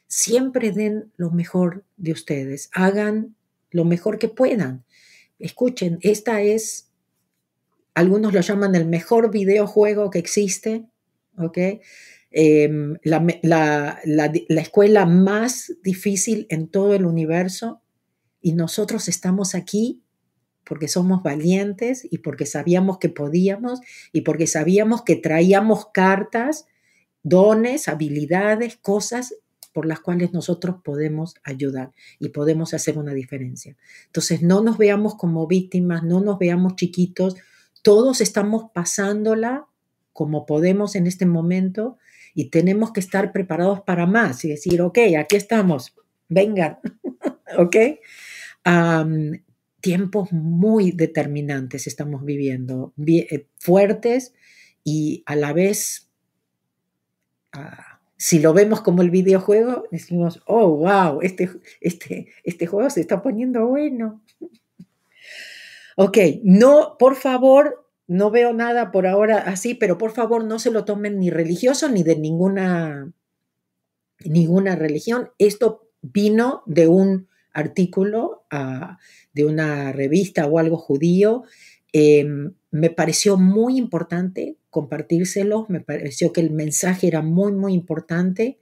siempre 0.07 0.71
den 0.71 1.11
lo 1.17 1.31
mejor 1.31 1.83
de 1.97 2.11
ustedes, 2.11 2.69
hagan 2.73 3.35
lo 3.71 3.85
mejor 3.85 4.17
que 4.17 4.29
puedan. 4.29 4.85
Escuchen, 5.39 5.99
esta 6.01 6.41
es, 6.41 6.89
algunos 7.93 8.33
lo 8.33 8.41
llaman 8.41 8.75
el 8.75 8.85
mejor 8.85 9.31
videojuego 9.31 10.09
que 10.09 10.19
existe, 10.19 10.85
¿ok? 11.37 11.57
Em, 12.37 12.97
la, 13.03 13.25
la 14.03 14.61
escuela 14.61 15.05
más 15.05 15.71
difícil 15.83 16.47
en 16.49 16.67
todo 16.67 16.93
el 16.93 17.05
universo 17.05 17.81
y 18.41 18.51
nosotros 18.51 19.07
estamos 19.07 19.55
aquí 19.55 20.03
porque 20.65 20.89
somos 20.89 21.23
valientes 21.23 22.05
y 22.11 22.17
porque 22.17 22.45
sabíamos 22.45 22.97
que 22.97 23.07
podíamos 23.07 23.79
y 24.11 24.21
porque 24.21 24.47
sabíamos 24.47 25.03
que 25.03 25.15
traíamos 25.15 25.87
cartas, 25.93 26.65
dones, 27.23 27.87
habilidades, 27.87 28.75
cosas 28.75 29.35
por 29.71 29.85
las 29.85 30.01
cuales 30.01 30.33
nosotros 30.33 30.77
podemos 30.83 31.35
ayudar 31.45 31.93
y 32.19 32.29
podemos 32.29 32.73
hacer 32.73 32.97
una 32.97 33.13
diferencia. 33.13 33.77
Entonces, 34.07 34.41
no 34.41 34.61
nos 34.61 34.77
veamos 34.77 35.15
como 35.15 35.47
víctimas, 35.47 36.03
no 36.03 36.19
nos 36.19 36.37
veamos 36.37 36.75
chiquitos, 36.75 37.35
todos 37.81 38.19
estamos 38.19 38.71
pasándola 38.73 39.67
como 40.11 40.45
podemos 40.45 40.95
en 40.95 41.07
este 41.07 41.25
momento 41.25 41.97
y 42.35 42.49
tenemos 42.49 42.91
que 42.91 42.99
estar 42.99 43.31
preparados 43.31 43.81
para 43.81 44.05
más 44.05 44.43
y 44.43 44.49
decir, 44.49 44.81
ok, 44.81 44.99
aquí 45.17 45.37
estamos, 45.37 45.95
vengan, 46.27 46.79
ok. 47.57 47.75
tiempos 49.79 50.33
muy 50.33 50.91
determinantes 50.91 51.87
estamos 51.87 52.25
viviendo, 52.25 52.93
eh, 53.07 53.47
fuertes 53.57 54.33
y 54.83 55.23
a 55.25 55.35
la 55.37 55.53
vez, 55.53 56.11
ah, 57.53 58.01
si 58.17 58.39
lo 58.39 58.53
vemos 58.53 58.81
como 58.81 59.01
el 59.01 59.11
videojuego, 59.11 59.85
decimos, 59.91 60.43
oh, 60.45 60.75
wow, 60.75 61.21
este, 61.21 61.49
este, 61.79 62.27
este 62.43 62.67
juego 62.67 62.89
se 62.89 63.01
está 63.01 63.21
poniendo 63.21 63.65
bueno. 63.67 64.21
ok, 65.95 66.17
no, 66.43 66.97
por 66.99 67.15
favor, 67.15 67.84
no 68.07 68.31
veo 68.31 68.53
nada 68.53 68.91
por 68.91 69.07
ahora 69.07 69.37
así, 69.39 69.73
pero 69.73 69.97
por 69.97 70.11
favor 70.11 70.43
no 70.43 70.59
se 70.59 70.71
lo 70.71 70.85
tomen 70.85 71.19
ni 71.19 71.29
religioso 71.29 71.89
ni 71.89 72.03
de 72.03 72.15
ninguna, 72.15 73.11
ninguna 74.23 74.75
religión. 74.75 75.29
Esto 75.39 75.89
vino 76.01 76.63
de 76.65 76.87
un 76.87 77.27
artículo 77.51 78.45
ah, 78.51 78.99
de 79.33 79.45
una 79.45 79.91
revista 79.91 80.45
o 80.45 80.59
algo 80.59 80.77
judío. 80.77 81.43
Em, 81.93 82.53
me 82.71 82.89
pareció 82.89 83.37
muy 83.37 83.77
importante 83.77 84.57
compartírselo, 84.69 85.65
me 85.69 85.79
pareció 85.79 86.33
que 86.33 86.41
el 86.41 86.51
mensaje 86.51 87.07
era 87.07 87.21
muy, 87.21 87.53
muy 87.53 87.73
importante 87.73 88.59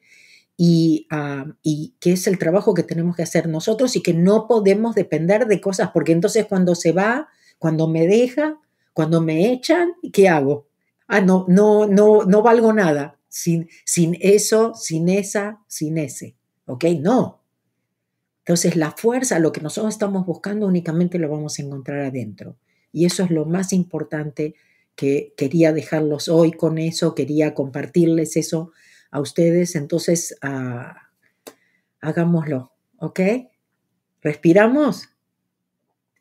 y, 0.56 1.08
ah, 1.10 1.48
y, 1.64 1.96
que 2.00 2.14
es 2.14 2.28
el 2.28 2.38
trabajo 2.38 2.76
que 2.76 2.84
tenemos 2.84 3.16
que 3.16 3.24
hacer 3.24 3.50
nosotros 3.50 3.96
y 3.96 4.04
que 4.04 4.14
no 4.14 4.48
podemos 4.48 4.96
depender 4.96 5.48
de 5.48 5.60
cosas, 5.60 5.90
porque 5.92 6.12
entonces 6.12 6.46
cuando 6.46 6.76
se 6.76 6.92
va, 6.92 7.28
cuando 7.58 7.88
me 7.88 8.06
deja, 8.06 8.60
cuando 8.94 9.22
me 9.22 9.52
echan, 9.52 9.94
¿qué 10.12 10.30
hago? 10.30 10.68
Ah, 11.08 11.22
no, 11.22 11.46
no, 11.48 11.88
no, 11.88 12.24
no 12.24 12.42
valgo 12.42 12.74
nada 12.74 13.20
sin, 13.28 13.70
sin 13.86 14.18
eso, 14.22 14.74
sin 14.76 15.10
esa, 15.10 15.60
sin 15.68 15.98
ese. 15.98 16.36
¿Ok? 16.66 16.86
No, 17.00 17.44
entonces 18.46 18.76
la 18.76 18.92
fuerza, 18.92 19.40
lo 19.40 19.54
que 19.54 19.62
nosotros 19.62 19.94
estamos 19.94 20.26
buscando 20.26 20.68
únicamente 20.68 21.18
lo 21.18 21.30
vamos 21.30 21.58
a 21.58 21.62
encontrar 21.62 22.00
adentro. 22.00 22.58
Y 22.92 23.06
eso 23.06 23.24
es 23.24 23.32
lo 23.32 23.46
más 23.46 23.72
importante 23.72 24.56
que 24.96 25.34
quería 25.38 25.72
dejarlos 25.72 26.28
hoy 26.28 26.52
con 26.52 26.78
eso, 26.78 27.16
quería 27.16 27.54
compartirles 27.54 28.36
eso 28.36 28.74
a 29.12 29.22
ustedes. 29.22 29.76
Entonces, 29.76 30.38
ah, 30.42 31.10
hagámoslo, 32.02 32.74
¿ok? 32.98 33.22
¿Respiramos? 34.22 35.10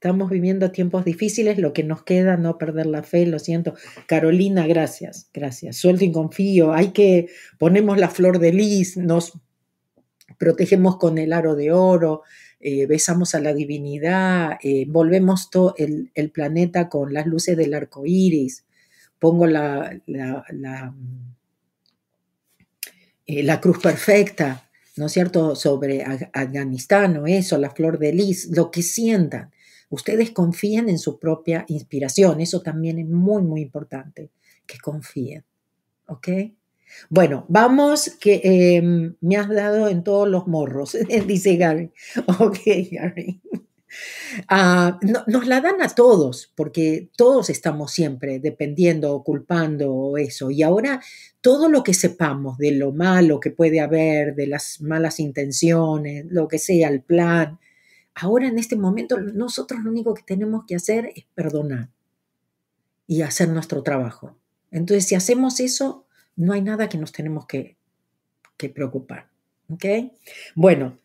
Estamos 0.02 0.30
viviendo 0.30 0.72
tiempos 0.72 1.04
difíciles, 1.04 1.58
lo 1.58 1.72
que 1.72 1.84
nos 1.84 2.02
queda, 2.02 2.36
no 2.36 2.58
perder 2.58 2.86
la 2.86 3.04
fe, 3.04 3.24
lo 3.24 3.38
siento. 3.38 3.74
Carolina, 4.08 4.66
gracias, 4.66 5.30
gracias. 5.32 5.76
Suelto 5.76 6.04
y 6.04 6.10
confío, 6.10 6.72
hay 6.72 6.88
que, 6.88 7.28
ponemos 7.56 7.96
la 7.98 8.08
flor 8.08 8.40
de 8.40 8.52
lis, 8.52 8.96
nos 8.96 9.38
protegemos 10.40 10.96
con 10.96 11.18
el 11.18 11.32
aro 11.32 11.54
de 11.54 11.70
oro, 11.70 12.22
eh, 12.58 12.86
besamos 12.86 13.36
a 13.36 13.40
la 13.40 13.54
divinidad, 13.54 14.58
eh, 14.64 14.86
volvemos 14.88 15.50
todo 15.50 15.76
el, 15.78 16.10
planeta 16.34 16.88
con 16.88 17.14
las 17.14 17.28
luces 17.28 17.56
del 17.56 17.72
arco 17.72 18.02
iris, 18.04 18.64
pongo 19.20 19.46
la, 19.46 20.00
la, 20.06 20.94
eh, 23.26 23.44
la, 23.44 23.60
cruz 23.60 23.78
perfecta, 23.78 24.68
¿no 24.96 25.06
es 25.06 25.12
cierto?, 25.12 25.54
sobre 25.54 26.02
Afganistán 26.32 27.18
o 27.18 27.28
eso, 27.28 27.56
la 27.56 27.70
flor 27.70 28.00
de 28.00 28.12
lis, 28.12 28.48
lo 28.50 28.72
que 28.72 28.82
sientan. 28.82 29.52
Ustedes 29.92 30.30
confíen 30.30 30.88
en 30.88 30.98
su 30.98 31.18
propia 31.18 31.66
inspiración, 31.68 32.40
eso 32.40 32.62
también 32.62 32.98
es 32.98 33.06
muy, 33.06 33.42
muy 33.42 33.60
importante, 33.60 34.30
que 34.66 34.78
confíen, 34.78 35.44
¿ok? 36.06 36.28
Bueno, 37.10 37.44
vamos, 37.50 38.16
que 38.18 38.40
em, 38.42 39.14
me 39.20 39.36
has 39.36 39.50
dado 39.50 39.88
en 39.88 40.02
todos 40.02 40.26
los 40.26 40.46
morros, 40.46 40.96
dice 41.26 41.56
Gary. 41.56 41.90
Ok, 42.40 42.58
Gary. 42.90 43.42
Ah, 44.48 44.98
nos 45.26 45.46
la 45.46 45.60
dan 45.60 45.82
a 45.82 45.88
todos, 45.90 46.50
porque 46.56 47.10
todos 47.14 47.50
estamos 47.50 47.92
siempre 47.92 48.38
dependiendo 48.38 49.14
o 49.14 49.22
culpando 49.22 49.92
o 49.92 50.16
eso. 50.16 50.50
Y 50.50 50.62
ahora 50.62 51.02
todo 51.42 51.68
lo 51.68 51.82
que 51.82 51.92
sepamos 51.92 52.56
de 52.56 52.70
lo 52.70 52.92
malo 52.92 53.40
que 53.40 53.50
puede 53.50 53.80
haber, 53.80 54.34
de 54.34 54.46
las 54.46 54.80
malas 54.80 55.20
intenciones, 55.20 56.24
lo 56.30 56.48
que 56.48 56.58
sea, 56.58 56.88
el 56.88 57.02
plan, 57.02 57.58
ahora 58.14 58.46
en 58.48 58.58
este 58.58 58.76
momento 58.76 59.18
nosotros 59.20 59.82
lo 59.82 59.90
único 59.90 60.14
que 60.14 60.22
tenemos 60.22 60.64
que 60.66 60.76
hacer 60.76 61.10
es 61.14 61.24
perdonar 61.34 61.90
y 63.06 63.22
hacer 63.22 63.48
nuestro 63.48 63.82
trabajo. 63.82 64.38
Entonces, 64.70 65.06
si 65.06 65.14
hacemos 65.14 65.60
eso, 65.60 66.06
no 66.36 66.52
hay 66.52 66.62
nada 66.62 66.88
que 66.88 66.98
nos 66.98 67.12
tenemos 67.12 67.46
que, 67.46 67.76
preocupar. 68.74 69.28
¿Ok? 69.68 69.84
Bueno, 70.54 71.00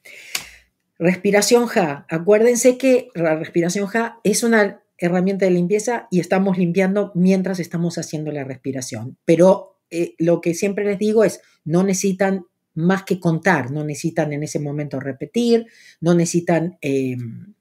respiración 0.99 1.65
Ja. 1.65 2.05
Acuérdense 2.07 2.77
que 2.77 3.09
la 3.15 3.35
respiración 3.35 3.87
Ja 3.87 4.19
es 4.23 4.43
una 4.43 4.83
herramienta 4.99 5.45
de 5.45 5.51
limpieza 5.51 6.07
y 6.11 6.19
estamos 6.19 6.59
limpiando 6.59 7.11
mientras 7.15 7.59
estamos 7.59 7.97
haciendo 7.97 8.31
la 8.31 8.43
respiración. 8.43 9.17
Pero 9.25 9.79
eh, 9.89 10.13
lo 10.19 10.39
que 10.39 10.53
siempre 10.53 10.85
les 10.85 10.99
digo 10.99 11.23
es, 11.23 11.41
no 11.65 11.83
necesitan 11.83 12.45
más 12.77 13.03
que 13.03 13.19
contar, 13.19 13.71
no 13.71 13.83
necesitan 13.83 14.33
en 14.33 14.43
ese 14.43 14.59
momento 14.59 14.99
repetir, 14.99 15.67
no 16.01 16.13
necesitan 16.13 16.77
em, 16.81 17.53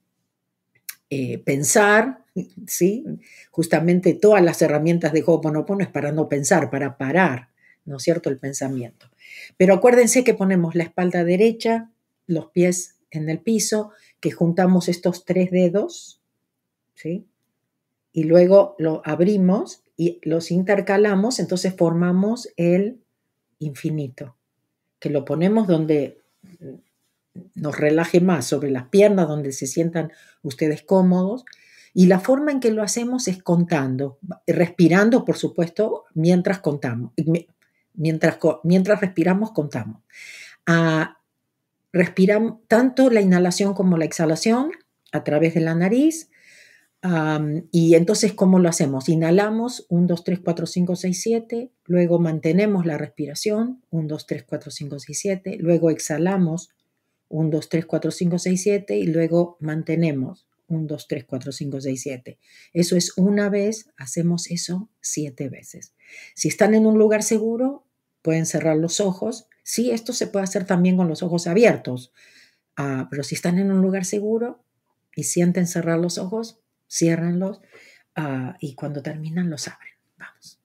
eh, 1.11 1.39
pensar, 1.39 2.25
¿sí? 2.67 3.05
Justamente 3.51 4.15
todas 4.15 4.43
las 4.43 4.63
herramientas 4.63 5.13
de 5.13 5.23
Ho'oponopono 5.27 5.83
es 5.83 5.91
para 5.91 6.13
no 6.13 6.29
pensar, 6.29 6.71
para 6.71 6.97
parar. 6.97 7.49
¿no 7.87 7.97
es 7.97 8.03
cierto?, 8.03 8.29
el 8.29 8.39
pensamiento. 8.39 9.07
Pero 9.57 9.75
acuérdense 9.75 10.25
que 10.25 10.35
ponemos 10.35 10.75
la 10.75 10.85
espalda 10.85 11.25
derecha, 11.25 11.91
los 12.27 12.51
pies 12.51 12.97
en 13.11 13.31
el 13.31 13.41
piso, 13.41 13.93
que 14.21 14.33
juntamos 14.33 14.89
estos 14.89 15.25
tres 15.25 15.51
dedos, 15.51 16.21
¿sí? 16.95 17.27
Y 18.13 18.25
luego 18.25 18.75
lo 18.79 19.03
abrimos 19.05 19.85
y 19.97 20.21
los 20.23 20.51
intercalamos, 20.51 21.39
entonces 21.39 21.75
formamos 21.75 22.49
el 22.57 23.01
infinito, 23.59 24.36
que 25.07 25.13
lo 25.13 25.25
ponemos 25.25 25.69
donde 25.69 26.21
nos 27.55 27.79
relaje 27.79 28.21
más, 28.21 28.45
sobre 28.45 28.73
las 28.73 28.89
piernas, 28.89 29.29
donde 29.29 29.53
se 29.53 29.69
sientan 29.69 30.11
ustedes 30.43 30.83
cómodos. 30.83 31.45
Y 31.95 32.07
la 32.07 32.19
forma 32.19 32.51
en 32.51 32.59
que 32.59 32.73
lo 32.73 32.83
hacemos 32.83 33.29
es 33.29 33.41
contando, 33.41 34.19
respirando, 34.49 35.25
por 35.25 35.37
supuesto, 35.37 36.05
mientras 36.15 36.59
contamos, 36.59 37.13
Mientras, 37.99 38.37
mientras 38.63 39.01
respiramos, 39.01 39.53
contamos. 39.53 40.03
Ah, 40.67 41.19
respiramos 41.93 42.59
tanto 42.69 43.09
la 43.09 43.23
inhalación 43.23 43.73
como 43.73 43.97
la 43.97 44.05
exhalación 44.05 44.73
a 45.13 45.25
través 45.25 45.55
de 45.55 45.61
la 45.61 45.75
nariz. 45.75 46.31
Y 47.71 47.95
entonces, 47.95 48.33
¿cómo 48.33 48.59
lo 48.59 48.69
hacemos? 48.69 49.09
Inhalamos 49.09 49.87
1, 49.91 50.07
2, 50.09 50.25
3, 50.25 50.41
4, 50.41 50.67
5, 50.67 50.97
6, 50.97 51.23
7. 51.23 51.73
Luego 51.85 52.19
mantenemos 52.19 52.85
la 52.85 52.99
respiración 52.99 53.83
1, 53.91 54.09
2, 54.09 54.27
3, 54.27 54.45
4, 54.45 54.71
5, 54.71 54.99
6, 54.99 55.19
7. 55.19 55.57
Luego 55.61 55.91
exhalamos 55.91 56.71
1, 57.29 57.51
2, 57.51 57.69
3, 57.69 57.87
4, 57.87 58.11
5, 58.11 58.39
6, 58.39 58.63
7. 58.63 58.99
Y 58.99 59.07
luego 59.07 59.57
mantenemos 59.61 60.47
1, 60.69 60.87
2, 60.87 61.07
3, 61.09 61.25
4, 61.25 61.53
5, 61.53 61.81
6, 61.81 62.01
7. 62.03 62.39
Eso 62.73 62.97
es 62.97 63.17
una 63.17 63.51
vez, 63.51 63.91
hacemos 63.97 64.51
eso 64.51 64.89
siete 65.01 65.49
veces. 65.49 65.95
Si 66.35 66.49
están 66.49 66.75
en 66.75 66.87
un 66.87 66.99
lugar 66.99 67.23
seguro, 67.23 67.87
pueden 68.23 68.47
cerrar 68.47 68.77
los 68.77 68.99
ojos. 68.99 69.47
Sí, 69.63 69.93
esto 69.93 70.13
se 70.13 70.27
puede 70.27 70.45
hacer 70.45 70.65
también 70.65 70.97
con 70.97 71.09
los 71.09 71.23
ojos 71.23 71.47
abiertos, 71.47 72.13
uh, 72.79 73.07
pero 73.11 73.23
si 73.23 73.37
están 73.37 73.59
en 73.59 73.71
un 73.71 73.83
lugar 73.83 74.05
seguro 74.05 74.65
y 75.15 75.25
sienten 75.25 75.69
cerrar 75.69 76.01
los 76.01 76.19
ojos, 76.19 76.59
ciérranlos 76.89 77.61
uh, 78.17 78.53
y 78.61 78.75
cuando 78.75 79.03
terminan 79.03 79.51
los 79.51 79.69
abren. 79.69 79.95
Vamos. 80.19 80.61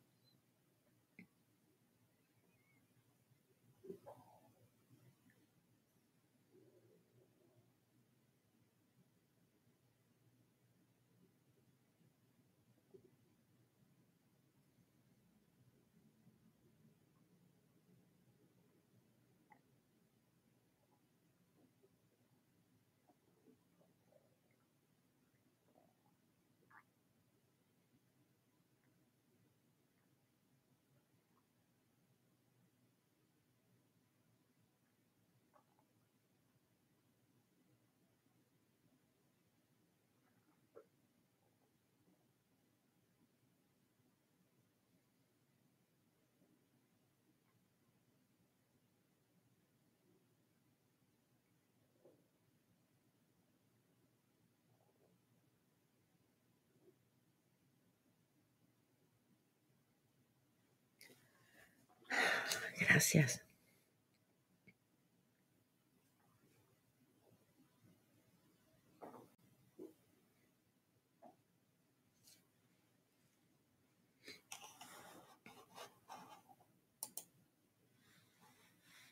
Gracias. 62.82 63.42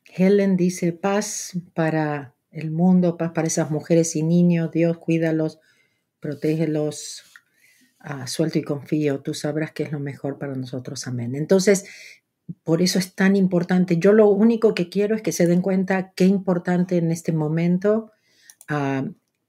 Helen 0.05 0.57
dice 0.57 0.91
paz 0.91 1.53
para 1.73 2.35
el 2.51 2.71
mundo, 2.71 3.17
paz 3.17 3.31
para 3.33 3.47
esas 3.47 3.69
mujeres 3.71 4.15
y 4.15 4.23
niños. 4.23 4.71
Dios 4.71 4.97
cuídalos, 4.97 5.59
protégelos, 6.19 7.23
ah, 7.99 8.27
suelto 8.27 8.59
y 8.59 8.63
confío. 8.63 9.21
Tú 9.21 9.33
sabrás 9.33 9.71
que 9.71 9.83
es 9.83 9.91
lo 9.91 9.99
mejor 9.99 10.39
para 10.39 10.55
nosotros. 10.55 11.07
Amén. 11.07 11.35
Entonces, 11.35 11.85
por 12.63 12.81
eso 12.81 12.99
es 12.99 13.15
tan 13.15 13.35
importante. 13.35 13.97
Yo 13.97 14.13
lo 14.13 14.29
único 14.29 14.73
que 14.73 14.89
quiero 14.89 15.15
es 15.15 15.21
que 15.21 15.31
se 15.31 15.47
den 15.47 15.61
cuenta 15.61 16.13
qué 16.15 16.25
importante 16.25 16.97
en 16.97 17.11
este 17.11 17.31
momento, 17.31 18.11
ah, 18.67 19.05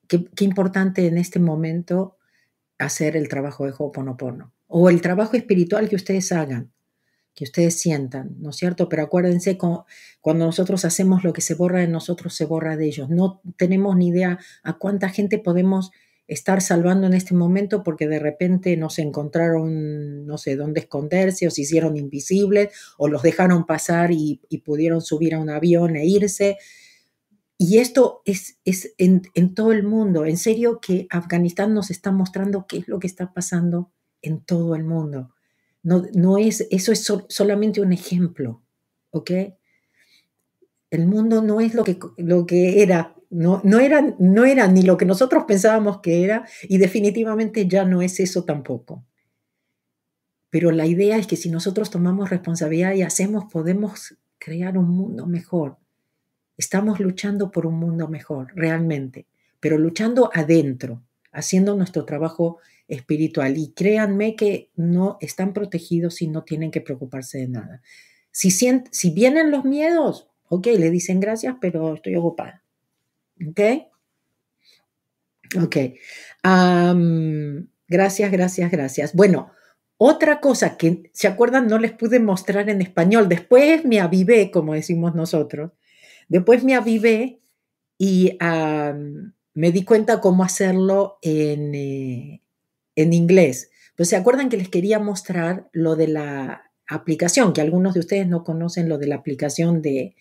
qué, 0.09 0.29
importante 0.41 1.07
en 1.07 1.19
este 1.19 1.39
momento 1.39 2.17
hacer 2.79 3.17
el 3.17 3.29
trabajo 3.29 3.67
de 3.67 3.73
Ho'oponopono 3.77 4.53
o 4.67 4.91
el 4.91 5.01
trabajo 5.01 5.37
espiritual 5.37 5.89
que 5.89 5.97
ustedes 5.97 6.33
hagan 6.33 6.73
que 7.35 7.45
ustedes 7.45 7.81
sientan, 7.81 8.37
¿no 8.39 8.51
es 8.51 8.57
cierto? 8.57 8.89
Pero 8.89 9.05
acuérdense, 9.05 9.57
cuando 9.57 10.45
nosotros 10.45 10.85
hacemos 10.85 11.25
lo 11.25 11.33
que 11.33 11.41
se 11.41 11.55
borra 11.55 11.79
de 11.79 11.89
nosotros, 11.89 12.35
se 12.35 12.45
borra 12.45 12.77
de 12.77 12.87
ellos. 12.87 13.09
No 13.09 13.41
tenemos 13.57 13.97
ni 13.97 14.09
idea 14.09 14.39
a 14.63 14.79
cuánta 14.79 15.09
gente 15.09 15.39
podemos 15.39 15.91
estar 16.31 16.63
salvando 16.63 17.09
en 17.09 17.15
este 17.15 17.35
momento 17.35 17.83
porque 17.83 18.07
de 18.07 18.21
repente 18.21 18.77
no 18.77 18.89
se 18.89 19.03
encontraron, 19.03 20.25
no 20.27 20.39
sé, 20.39 20.55
dónde 20.55 20.81
esconderse 20.81 21.49
o 21.49 21.51
se 21.51 21.63
hicieron 21.63 21.97
invisibles 21.97 22.69
o 22.99 23.09
los 23.09 23.23
dejaron 23.23 23.67
pasar 23.67 24.13
y, 24.13 24.41
pudieron 24.65 25.01
subir 25.01 25.35
a 25.35 25.41
un 25.41 25.51
avión 25.51 25.97
e 25.97 26.07
irse. 26.07 26.57
Y 27.59 27.79
esto 27.79 28.23
es, 28.25 28.59
es 28.65 28.95
en, 28.97 29.23
en, 29.35 29.55
todo 29.55 29.73
el 29.73 29.83
mundo. 29.83 30.25
En 30.25 30.37
serio 30.37 30.81
que 30.81 31.09
Afganistán 31.11 31.75
nos 31.75 31.91
está 31.91 32.13
mostrando 32.13 32.67
qué 32.69 32.79
es 32.79 32.89
lo 32.89 33.01
que 33.01 33.09
está 33.09 33.33
pasando 33.33 33.91
en 34.23 34.41
todo 34.45 34.77
el 34.77 34.85
mundo. 34.85 35.35
No, 35.83 36.39
es, 36.39 36.67
eso 36.71 36.93
es 36.93 37.13
solamente 37.29 37.81
un 37.81 37.93
ejemplo, 37.93 38.63
¿ok? 39.11 39.31
El 40.91 41.07
mundo 41.07 41.43
no 41.43 41.61
es 41.61 41.75
lo 41.75 41.83
que, 41.83 41.99
lo 42.19 42.47
que 42.47 42.83
era, 42.83 43.17
no, 43.31 43.61
no, 43.65 43.79
era, 43.79 44.15
no 44.19 44.45
era 44.45 44.67
ni 44.67 44.83
lo 44.83 44.97
que 44.97 45.07
nosotros 45.07 45.45
pensábamos 45.47 46.01
que 46.01 46.25
era 46.25 46.47
y 46.65 46.79
definitivamente 46.79 47.67
ya 47.67 47.85
no 47.85 48.03
es 48.03 48.21
eso 48.21 48.45
tampoco. 48.45 49.05
Pero 50.51 50.73
la 50.73 50.87
idea 50.87 51.17
es 51.17 51.29
que 51.29 51.37
si 51.37 51.49
nosotros 51.49 51.91
tomamos 51.91 52.29
responsabilidad 52.29 52.95
y 52.95 53.03
hacemos, 53.03 53.45
podemos 53.51 54.17
crear 54.39 54.77
un 54.77 54.91
mundo 54.91 55.27
mejor. 55.27 55.79
Estamos 56.57 56.99
luchando 56.99 57.53
por 57.53 57.67
un 57.67 57.79
mundo 57.79 58.09
mejor, 58.09 58.53
realmente, 58.57 59.27
pero 59.61 59.79
luchando 59.79 60.31
adentro, 60.35 61.05
haciendo 61.31 61.77
nuestro 61.77 62.05
trabajo 62.05 62.59
espiritual. 62.89 63.57
Y 63.57 63.73
créanme 63.73 64.35
que 64.35 64.71
no 64.75 65.17
están 65.21 65.53
protegidos 65.53 66.21
y 66.21 66.27
no 66.27 66.43
tienen 66.43 66.73
que 66.73 66.81
preocuparse 66.81 67.39
de 67.39 67.49
nada. 67.49 67.83
Si, 68.33 68.51
si 68.51 69.11
vienen 69.11 69.53
los 69.53 69.65
miedos, 69.65 70.29
ok, 70.49 70.67
le 70.67 70.91
dicen 70.91 71.21
gracias, 71.21 71.57
pero 71.61 71.95
estoy 71.95 72.17
ocupada. 72.17 72.60
¿Ok? 73.49 73.61
Ok. 75.63 75.77
gracias, 77.89 78.31
gracias, 78.31 78.71
gracias. 78.71 79.15
Bueno, 79.15 79.51
otra 79.97 80.41
cosa 80.41 80.77
que, 80.77 81.11
¿se 81.13 81.29
acuerdan? 81.29 81.67
No 81.67 81.79
les 81.79 81.93
pude 81.93 82.21
mostrar 82.21 82.69
en 82.71 82.81
español. 82.81 83.29
Después 83.29 83.85
me 83.85 84.01
avivé, 84.01 84.51
como 84.51 84.75
decimos 84.75 85.15
nosotros. 85.15 85.73
Después 86.29 86.65
me 86.65 86.75
avivé 86.75 87.41
y 87.99 88.39
me 88.41 89.73
di 89.73 89.85
cuenta 89.85 90.21
cómo 90.21 90.45
hacerlo 90.45 91.19
en, 91.23 91.75
eh, 91.75 92.43
en 92.95 93.13
inglés. 93.13 93.71
Pues 93.97 94.09
se 94.09 94.17
acuerdan 94.17 94.49
que 94.49 94.57
les 94.57 94.69
quería 94.69 94.99
mostrar 94.99 95.69
lo 95.73 95.97
de 95.97 96.09
la 96.09 96.71
aplicación, 96.89 97.53
que 97.53 97.61
algunos 97.61 97.95
de 97.95 98.01
ustedes 98.01 98.27
no 98.27 98.45
conocen 98.45 98.89
lo 98.89 98.99
de 98.99 99.07
la 99.07 99.17
aplicación 99.17 99.83
de, 99.83 100.17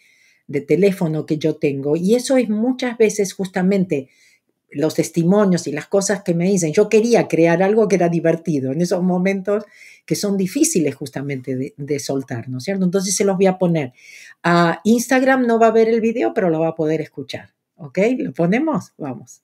de 0.49 0.59
teléfono 0.59 1.25
que 1.25 1.38
yo 1.38 1.55
tengo. 1.55 1.95
Y 1.95 2.15
eso 2.15 2.35
es 2.35 2.49
muchas 2.49 2.97
veces 2.97 3.31
justamente 3.31 4.09
los 4.69 4.95
testimonios 4.95 5.65
y 5.65 5.71
las 5.71 5.88
cosas 5.88 6.23
que 6.23 6.33
me 6.33 6.45
dicen. 6.45 6.73
Yo 6.73 6.89
quería 6.89 7.29
crear 7.29 7.63
algo 7.63 7.88
que 7.88 7.95
era 7.95 8.09
divertido 8.09 8.73
en 8.73 8.81
esos 8.81 9.01
momentos 9.01 9.63
que 10.05 10.15
son 10.15 10.35
difíciles 10.35 10.93
justamente 10.95 11.73
de, 11.77 11.99
soltar, 11.99 12.49
¿no 12.49 12.57
es 12.57 12.65
cierto? 12.65 12.83
Entonces 12.83 13.15
se 13.15 13.23
los 13.23 13.38
voy 13.38 13.45
a 13.45 13.57
poner. 13.57 13.93
A 14.43 14.81
Instagram 14.83 15.47
no 15.47 15.57
va 15.57 15.67
a 15.67 15.71
ver 15.71 15.88
el 15.88 16.01
video, 16.01 16.33
pero 16.33 16.49
lo 16.49 16.59
va 16.59 16.69
a 16.69 16.75
poder 16.75 16.99
escuchar. 16.99 17.53
¿Ok? 17.77 17.99
¿Lo 18.17 18.33
ponemos? 18.33 18.91
Vamos 18.97 19.41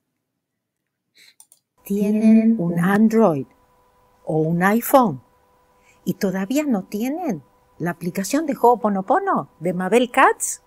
tienen 1.86 2.56
un 2.60 2.80
Android 2.80 3.46
o 4.26 4.40
un 4.40 4.64
iPhone 4.64 5.22
y 6.04 6.16
todavía 6.16 6.64
no 6.66 6.84
tienen 6.84 7.44
la 7.78 7.92
aplicación 7.92 8.46
de 8.46 8.58
Ho'oponopono 8.60 9.52
de 9.60 9.74
Mabel 9.74 10.12
Katz. 10.12 10.62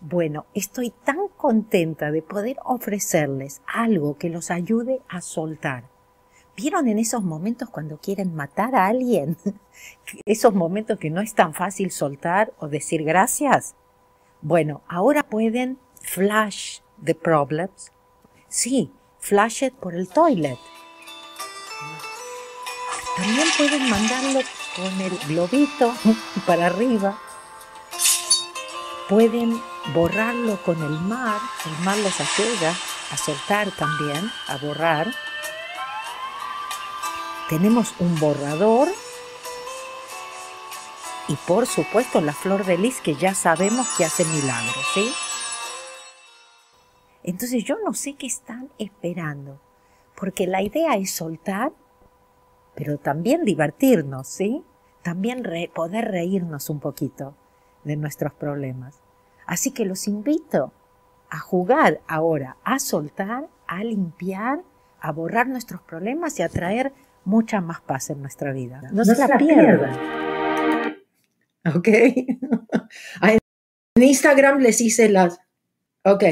Bueno, 0.00 0.46
estoy 0.54 0.90
tan 0.90 1.26
contenta 1.36 2.12
de 2.12 2.22
poder 2.22 2.56
ofrecerles 2.64 3.62
algo 3.66 4.16
que 4.16 4.30
los 4.30 4.52
ayude 4.52 5.02
a 5.08 5.20
soltar. 5.20 5.84
¿Vieron 6.56 6.86
en 6.86 7.00
esos 7.00 7.24
momentos 7.24 7.68
cuando 7.68 7.98
quieren 7.98 8.34
matar 8.34 8.76
a 8.76 8.86
alguien? 8.86 9.36
esos 10.24 10.54
momentos 10.54 11.00
que 11.00 11.10
no 11.10 11.20
es 11.20 11.34
tan 11.34 11.52
fácil 11.52 11.90
soltar 11.90 12.52
o 12.60 12.68
decir 12.68 13.02
gracias. 13.02 13.74
Bueno, 14.40 14.82
ahora 14.86 15.24
pueden 15.24 15.78
flash 16.00 16.78
the 17.04 17.16
problems. 17.16 17.90
Sí, 18.46 18.92
flash 19.18 19.64
it 19.64 19.74
por 19.74 19.96
el 19.96 20.08
toilet. 20.08 20.58
También 23.16 23.48
pueden 23.56 23.90
mandarlo 23.90 24.40
con 24.76 25.00
el 25.00 25.18
globito 25.26 25.92
para 26.46 26.66
arriba. 26.66 27.18
Pueden 29.08 29.58
borrarlo 29.94 30.62
con 30.62 30.82
el 30.82 31.00
mar. 31.00 31.40
El 31.66 31.84
mar 31.84 31.96
los 31.98 32.20
ayuda 32.20 32.74
a 33.12 33.16
soltar 33.16 33.70
también, 33.72 34.30
a 34.48 34.56
borrar. 34.58 35.08
Tenemos 37.48 37.94
un 37.98 38.18
borrador 38.18 38.88
y 41.28 41.36
por 41.46 41.66
supuesto 41.66 42.20
la 42.20 42.32
flor 42.32 42.64
de 42.64 42.78
lis 42.78 43.00
que 43.00 43.14
ya 43.14 43.34
sabemos 43.34 43.86
que 43.96 44.04
hace 44.04 44.24
milagros, 44.24 44.86
¿sí? 44.94 45.10
Entonces 47.22 47.64
yo 47.64 47.76
no 47.84 47.92
sé 47.94 48.14
qué 48.14 48.26
están 48.26 48.70
esperando, 48.78 49.60
porque 50.16 50.46
la 50.46 50.62
idea 50.62 50.96
es 50.96 51.10
soltar, 51.10 51.72
pero 52.74 52.98
también 52.98 53.44
divertirnos, 53.44 54.28
¿sí? 54.28 54.64
También 55.02 55.42
poder 55.74 56.10
reírnos 56.10 56.70
un 56.70 56.80
poquito 56.80 57.34
de 57.84 57.96
nuestros 57.96 58.32
problemas. 58.32 59.02
Así 59.48 59.72
que 59.72 59.84
los 59.84 60.06
invito 60.06 60.72
a 61.30 61.40
jugar 61.40 62.00
ahora, 62.06 62.58
a 62.62 62.78
soltar, 62.78 63.48
a 63.66 63.82
limpiar, 63.82 64.62
a 65.00 65.10
borrar 65.10 65.48
nuestros 65.48 65.80
problemas 65.80 66.38
y 66.38 66.42
a 66.42 66.48
traer 66.48 66.92
mucha 67.24 67.60
más 67.60 67.80
paz 67.80 68.10
en 68.10 68.20
nuestra 68.20 68.52
vida. 68.52 68.80
No, 68.92 69.04
se, 69.04 69.16
la, 69.16 69.36
pierdan. 69.38 69.96
Ok. 71.74 71.88
en 73.22 74.02
Instagram 74.02 74.60
les 74.60 74.80
hice 74.80 75.08
las... 75.08 75.40
Ok 76.04 76.24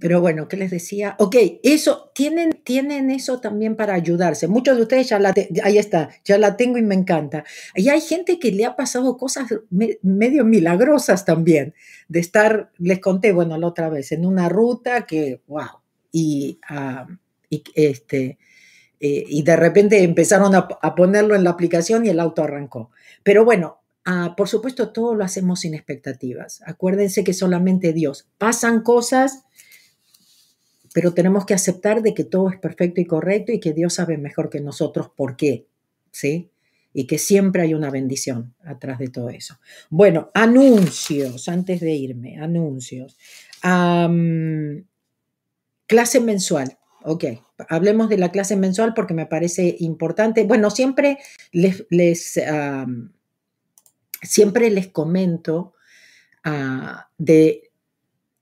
pero 0.00 0.20
bueno, 0.20 0.48
¿qué 0.48 0.56
les 0.56 0.70
decía? 0.70 1.14
Ok, 1.18 1.36
eso, 1.62 2.10
tienen, 2.14 2.58
tienen 2.64 3.10
eso 3.10 3.40
también 3.40 3.76
para 3.76 3.94
ayudarse. 3.94 4.48
Muchos 4.48 4.76
de 4.76 4.82
ustedes 4.82 5.10
ya 5.10 5.18
la, 5.18 5.34
ahí 5.62 5.76
está, 5.76 6.08
ya 6.24 6.38
la 6.38 6.56
tengo 6.56 6.78
y 6.78 6.82
me 6.82 6.94
encanta. 6.94 7.44
Y 7.74 7.90
hay 7.90 8.00
gente 8.00 8.38
que 8.38 8.50
le 8.50 8.64
ha 8.64 8.76
pasado 8.76 9.18
cosas 9.18 9.46
medio 9.68 10.44
milagrosas 10.44 11.26
también, 11.26 11.74
de 12.08 12.20
estar, 12.20 12.72
les 12.78 12.98
conté, 12.98 13.32
bueno, 13.32 13.58
la 13.58 13.66
otra 13.66 13.90
vez, 13.90 14.10
en 14.12 14.24
una 14.24 14.48
ruta 14.48 15.06
que, 15.06 15.42
wow, 15.46 15.80
y, 16.10 16.58
este, 17.74 18.38
eh, 19.00 19.24
y 19.28 19.42
de 19.42 19.56
repente 19.56 20.02
empezaron 20.02 20.54
a, 20.54 20.66
a 20.80 20.94
ponerlo 20.94 21.34
en 21.34 21.44
la 21.44 21.50
aplicación 21.50 22.06
y 22.06 22.08
el 22.08 22.20
auto 22.20 22.42
arrancó. 22.42 22.90
Pero 23.22 23.44
bueno, 23.44 23.80
Ah, 24.04 24.34
por 24.36 24.48
supuesto, 24.48 24.92
todo 24.92 25.14
lo 25.14 25.24
hacemos 25.24 25.60
sin 25.60 25.74
expectativas. 25.74 26.62
Acuérdense 26.66 27.22
que 27.22 27.34
solamente 27.34 27.92
Dios. 27.92 28.28
Pasan 28.38 28.82
cosas, 28.82 29.44
pero 30.92 31.14
tenemos 31.14 31.46
que 31.46 31.54
aceptar 31.54 32.02
de 32.02 32.14
que 32.14 32.24
todo 32.24 32.50
es 32.50 32.58
perfecto 32.58 33.00
y 33.00 33.06
correcto 33.06 33.52
y 33.52 33.60
que 33.60 33.72
Dios 33.72 33.94
sabe 33.94 34.18
mejor 34.18 34.50
que 34.50 34.60
nosotros 34.60 35.10
por 35.14 35.36
qué, 35.36 35.66
¿sí? 36.10 36.50
Y 36.92 37.06
que 37.06 37.18
siempre 37.18 37.62
hay 37.62 37.74
una 37.74 37.90
bendición 37.90 38.54
atrás 38.64 38.98
de 38.98 39.08
todo 39.08 39.30
eso. 39.30 39.60
Bueno, 39.90 40.30
anuncios, 40.34 41.48
antes 41.48 41.80
de 41.80 41.92
irme, 41.92 42.38
anuncios. 42.40 43.16
clase 45.86 46.20
mensual. 46.20 46.76
Ok, 47.02 47.24
hablemos 47.68 48.08
de 48.10 48.18
la 48.18 48.30
clase 48.30 48.56
mensual 48.56 48.92
porque 48.92 49.14
me 49.14 49.26
parece 49.26 49.76
importante. 49.78 50.42
Bueno, 50.44 50.70
siempre 50.70 51.18
les, 51.52 51.86
siempre 54.22 54.70
les 54.70 54.88
comento 54.88 55.74
ah, 56.44 57.08
de 57.16 57.69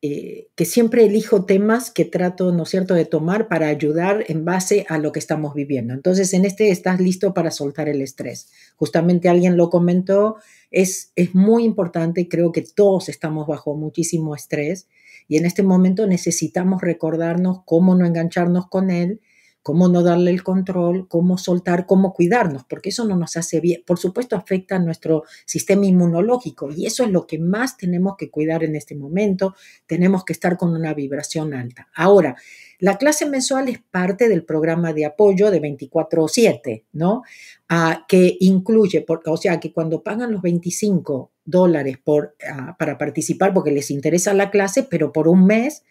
eh, 0.00 0.46
que 0.54 0.64
siempre 0.64 1.04
elijo 1.04 1.44
temas 1.44 1.90
que 1.90 2.04
trato, 2.04 2.52
¿no 2.52 2.66
cierto?, 2.66 2.94
de 2.94 3.04
tomar 3.04 3.48
para 3.48 3.66
ayudar 3.66 4.24
en 4.28 4.44
base 4.44 4.86
a 4.88 4.96
lo 4.98 5.10
que 5.10 5.18
estamos 5.18 5.54
viviendo. 5.54 5.92
Entonces, 5.92 6.32
en 6.34 6.44
este 6.44 6.70
estás 6.70 7.00
listo 7.00 7.34
para 7.34 7.50
soltar 7.50 7.88
el 7.88 8.00
estrés. 8.00 8.48
Justamente 8.76 9.28
alguien 9.28 9.56
lo 9.56 9.70
comentó, 9.70 10.36
es, 10.70 11.10
es 11.16 11.34
muy 11.34 11.64
importante, 11.64 12.28
creo 12.28 12.52
que 12.52 12.62
todos 12.62 13.08
estamos 13.08 13.48
bajo 13.48 13.74
muchísimo 13.74 14.36
estrés 14.36 14.86
y 15.26 15.36
en 15.36 15.46
este 15.46 15.62
momento 15.62 16.06
necesitamos 16.06 16.80
recordarnos 16.80 17.62
cómo 17.64 17.94
no 17.94 18.06
engancharnos 18.06 18.68
con 18.68 18.90
él 18.90 19.20
cómo 19.68 19.86
no 19.86 20.02
darle 20.02 20.30
el 20.30 20.42
control, 20.42 21.08
cómo 21.08 21.36
soltar, 21.36 21.84
cómo 21.84 22.14
cuidarnos, 22.14 22.64
porque 22.64 22.88
eso 22.88 23.04
no 23.04 23.16
nos 23.16 23.36
hace 23.36 23.60
bien. 23.60 23.82
Por 23.86 23.98
supuesto, 23.98 24.34
afecta 24.34 24.76
a 24.76 24.78
nuestro 24.78 25.24
sistema 25.44 25.84
inmunológico 25.84 26.70
y 26.74 26.86
eso 26.86 27.04
es 27.04 27.10
lo 27.10 27.26
que 27.26 27.38
más 27.38 27.76
tenemos 27.76 28.14
que 28.16 28.30
cuidar 28.30 28.64
en 28.64 28.76
este 28.76 28.94
momento. 28.94 29.54
Tenemos 29.84 30.24
que 30.24 30.32
estar 30.32 30.56
con 30.56 30.74
una 30.74 30.94
vibración 30.94 31.52
alta. 31.52 31.86
Ahora, 31.94 32.34
la 32.78 32.96
clase 32.96 33.26
mensual 33.26 33.68
es 33.68 33.78
parte 33.78 34.30
del 34.30 34.42
programa 34.42 34.94
de 34.94 35.04
apoyo 35.04 35.50
de 35.50 35.60
24/7, 35.60 36.84
¿no? 36.92 37.24
Ah, 37.68 38.06
que 38.08 38.38
incluye, 38.40 39.04
o 39.26 39.36
sea, 39.36 39.60
que 39.60 39.70
cuando 39.70 40.02
pagan 40.02 40.32
los 40.32 40.40
25 40.40 41.30
dólares 41.44 41.98
ah, 42.50 42.74
para 42.78 42.96
participar 42.96 43.52
porque 43.52 43.70
les 43.70 43.90
interesa 43.90 44.32
la 44.32 44.50
clase, 44.50 44.84
pero 44.84 45.12
por 45.12 45.28
un 45.28 45.44
mes 45.44 45.82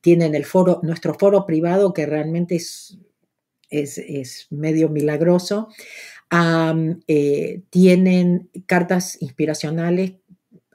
tienen 0.00 0.36
el 0.36 0.44
foro, 0.44 0.78
nuestro 0.84 1.14
foro 1.14 1.46
privado 1.46 1.92
que 1.92 2.06
realmente 2.06 2.54
es 2.54 2.96
es, 3.82 4.46
medio 4.50 4.88
milagroso. 4.88 5.68
Eh, 7.06 7.62
tienen 7.70 8.50
cartas 8.66 9.16
inspiracionales 9.20 10.14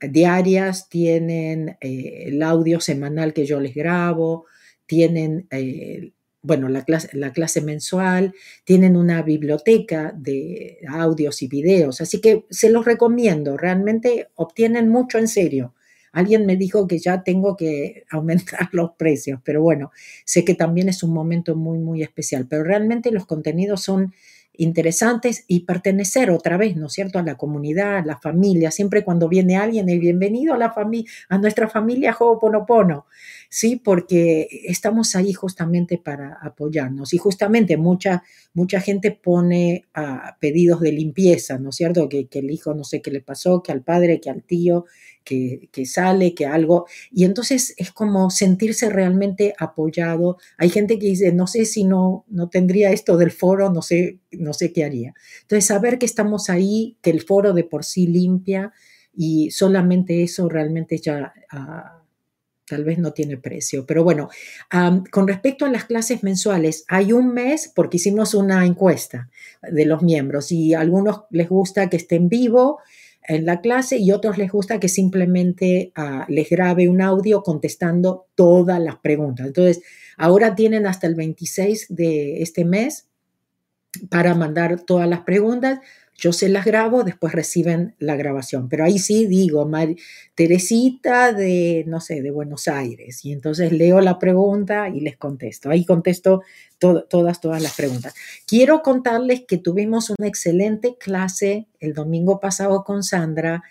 diarias, 0.02 0.90
tienen 0.90 1.78
eh, 1.82 2.24
el 2.28 2.42
audio 2.44 2.80
semanal 2.80 3.34
que 3.34 3.46
yo 3.46 3.60
les 3.60 3.76
grabo, 3.76 4.46
tienen, 4.86 5.48
eh, 5.52 6.14
bueno, 6.42 6.70
la 6.70 6.84
clase, 6.84 7.10
la 7.14 7.34
clase 7.34 7.62
mensual, 7.62 8.34
tienen 8.64 8.96
una 8.96 9.22
biblioteca 9.22 10.14
de 10.16 10.80
audios 10.88 11.42
y 11.42 11.48
videos, 11.48 12.02
así 12.02 12.22
que 12.22 12.46
se 12.50 12.70
los 12.70 12.86
recomiendo, 12.86 13.58
realmente 13.58 14.30
obtienen 14.36 14.90
mucho 14.90 15.18
en 15.18 15.28
serio. 15.28 15.74
Alguien 16.12 16.46
me 16.46 16.56
dijo 16.56 16.88
que 16.88 17.00
ya 17.00 17.24
tengo 17.24 17.56
que 17.56 18.06
aumentar 18.12 18.70
los 18.72 18.92
precios, 18.92 19.40
pero 19.44 19.62
bueno, 19.62 19.92
sé 20.26 20.44
que 20.46 20.56
también 20.56 20.90
es 20.90 21.04
un 21.04 21.14
momento 21.14 21.56
muy, 21.56 21.80
muy 21.80 22.04
especial, 22.04 22.48
pero 22.50 22.64
realmente 22.64 23.12
los 23.12 23.26
contenidos 23.26 23.82
son 23.82 24.14
interesantes 24.60 25.46
y 25.48 25.62
pertenecer 25.62 26.30
otra 26.32 26.58
vez, 26.58 26.76
¿no 26.76 26.88
es 26.88 26.94
cierto?, 26.94 27.18
a 27.18 27.24
la 27.24 27.36
comunidad, 27.36 28.00
a 28.00 28.06
la 28.06 28.18
familia. 28.18 28.72
Siempre 28.72 29.06
cuando 29.06 29.30
viene 29.30 29.56
alguien, 29.56 29.88
el 29.88 30.00
bienvenido 30.00 30.54
a, 30.54 30.58
la 30.58 30.72
familia, 30.72 31.10
a 31.30 31.38
nuestra 31.38 31.70
familia 31.70 32.16
Ho'oponopono, 32.20 33.06
¿sí? 33.50 33.76
Porque 33.76 34.48
estamos 34.66 35.16
ahí 35.16 35.34
justamente 35.34 35.98
para 35.98 36.38
apoyarnos. 36.42 37.14
Y 37.14 37.18
justamente 37.18 37.78
mucha, 37.78 38.24
mucha 38.54 38.80
gente 38.80 39.12
pone 39.12 39.86
pedidos 40.40 40.80
de 40.82 40.92
limpieza, 40.92 41.58
¿no 41.58 41.70
es 41.70 41.76
cierto?, 41.76 42.08
que, 42.08 42.28
que 42.28 42.40
el 42.40 42.52
hijo 42.52 42.74
no 42.74 42.84
sé 42.84 43.02
qué 43.02 43.12
le 43.12 43.22
pasó, 43.22 43.62
que 43.64 43.72
al 43.72 43.84
padre, 43.84 44.22
que 44.22 44.30
al 44.30 44.44
tío, 44.44 44.86
que, 45.24 45.86
sale, 45.86 46.34
que 46.34 46.46
algo, 46.46 46.88
y 47.12 47.26
entonces 47.26 47.74
es 47.78 47.92
como 47.92 48.30
sentirse 48.30 48.90
realmente 48.90 49.54
apoyado. 49.60 50.38
Hay 50.58 50.70
gente 50.70 50.98
que 50.98 51.08
dice, 51.08 51.32
no 51.34 51.48
sé 51.48 51.66
si 51.66 51.84
no, 51.84 52.26
no 52.30 52.50
tendría 52.50 52.92
esto 52.92 53.18
del 53.18 53.32
foro, 53.32 53.72
no 53.72 53.82
sé, 53.82 54.20
no 54.32 54.54
sé 54.54 54.74
qué 54.74 54.84
haría. 54.86 55.14
Entonces, 55.42 55.66
saber 55.66 56.00
que 56.00 56.06
estamos 56.06 56.50
ahí, 56.50 56.98
que 57.02 57.12
el 57.12 57.22
foro 57.22 57.54
de 57.54 57.64
por 57.64 57.86
sí 57.86 58.08
limpia 58.08 58.74
y 59.16 59.52
solamente 59.52 60.24
eso 60.24 60.50
realmente 60.50 60.98
ya... 60.98 61.34
Ah, 61.52 61.99
tal 62.70 62.84
vez 62.84 63.00
no 63.00 63.12
tiene 63.12 63.38
precio. 63.38 63.86
Pero 63.86 64.04
bueno, 64.04 64.30
con 65.12 65.28
respecto 65.28 65.66
a 65.66 65.70
las 65.70 65.86
clases 65.86 66.24
mensuales, 66.24 66.86
hay 66.88 67.12
un 67.12 67.34
mes 67.34 67.72
porque 67.74 67.98
hicimos 67.98 68.34
una 68.34 68.66
encuesta 68.66 69.30
de 69.62 69.86
los 69.86 70.02
miembros 70.02 70.52
y 70.52 70.74
a 70.74 70.80
algunos 70.80 71.24
les 71.32 71.50
gusta 71.50 71.90
que 71.90 71.98
esté 71.98 72.16
en 72.16 72.30
vivo 72.30 72.80
en 73.28 73.46
la 73.46 73.62
clase 73.62 73.98
y 73.98 74.12
otros 74.12 74.38
les 74.38 74.52
gusta 74.52 74.80
que 74.80 74.90
simplemente 74.90 75.92
ah, 75.96 76.26
les 76.30 76.50
grabe 76.50 76.90
un 76.90 77.02
audio 77.02 77.44
contestando 77.44 78.26
todas 78.34 78.80
las 78.80 78.98
preguntas. 78.98 79.46
Entonces, 79.46 79.82
ahora 80.18 80.56
tienen 80.56 80.88
hasta 80.88 81.06
el 81.06 81.16
26 81.16 81.88
de 81.90 82.42
este 82.42 82.66
mes 82.66 83.08
para 84.10 84.36
mandar 84.36 84.82
todas 84.82 85.08
las 85.08 85.22
preguntas. 85.22 85.80
Yo 86.20 86.34
se 86.34 86.50
las 86.50 86.66
grabo, 86.66 87.04
después 87.04 87.34
reciben 87.34 87.96
la 88.00 88.16
grabación. 88.16 88.70
Pero 88.70 88.84
ahí 88.84 89.00
sí 89.00 89.26
digo, 89.26 89.70
Teresita 90.36 91.34
de, 91.34 91.84
no 91.88 92.02
sé, 92.02 92.22
de 92.22 92.32
Buenos 92.32 92.68
Aires. 92.68 93.24
Y 93.26 93.32
entonces 93.32 93.72
leo 93.72 94.02
la 94.02 94.20
pregunta 94.20 94.90
y 94.90 95.00
les 95.00 95.18
contesto. 95.18 95.70
Ahí 95.70 95.86
contesto 95.86 96.42
todas, 96.78 97.42
todas 97.42 97.62
las 97.62 97.76
preguntas. 97.76 98.14
Quiero 98.46 98.82
contarles 98.82 99.44
que 99.48 99.58
tuvimos 99.58 100.10
una 100.10 100.28
excelente 100.28 100.98
clase 100.98 101.68
el 101.80 101.94
domingo 101.94 102.40
pasado 102.40 102.84
con 102.84 103.04
Sandra, 103.04 103.64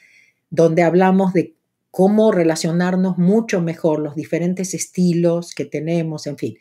donde 0.51 0.83
hablamos 0.83 1.33
de 1.33 1.55
cómo 1.91 2.33
relacionarnos 2.33 3.19
mucho 3.19 3.61
mejor, 3.61 4.01
los 4.01 4.15
diferentes 4.15 4.75
estilos 4.75 5.55
que 5.55 5.65
tenemos, 5.65 6.27
en 6.27 6.37
fin. 6.39 6.59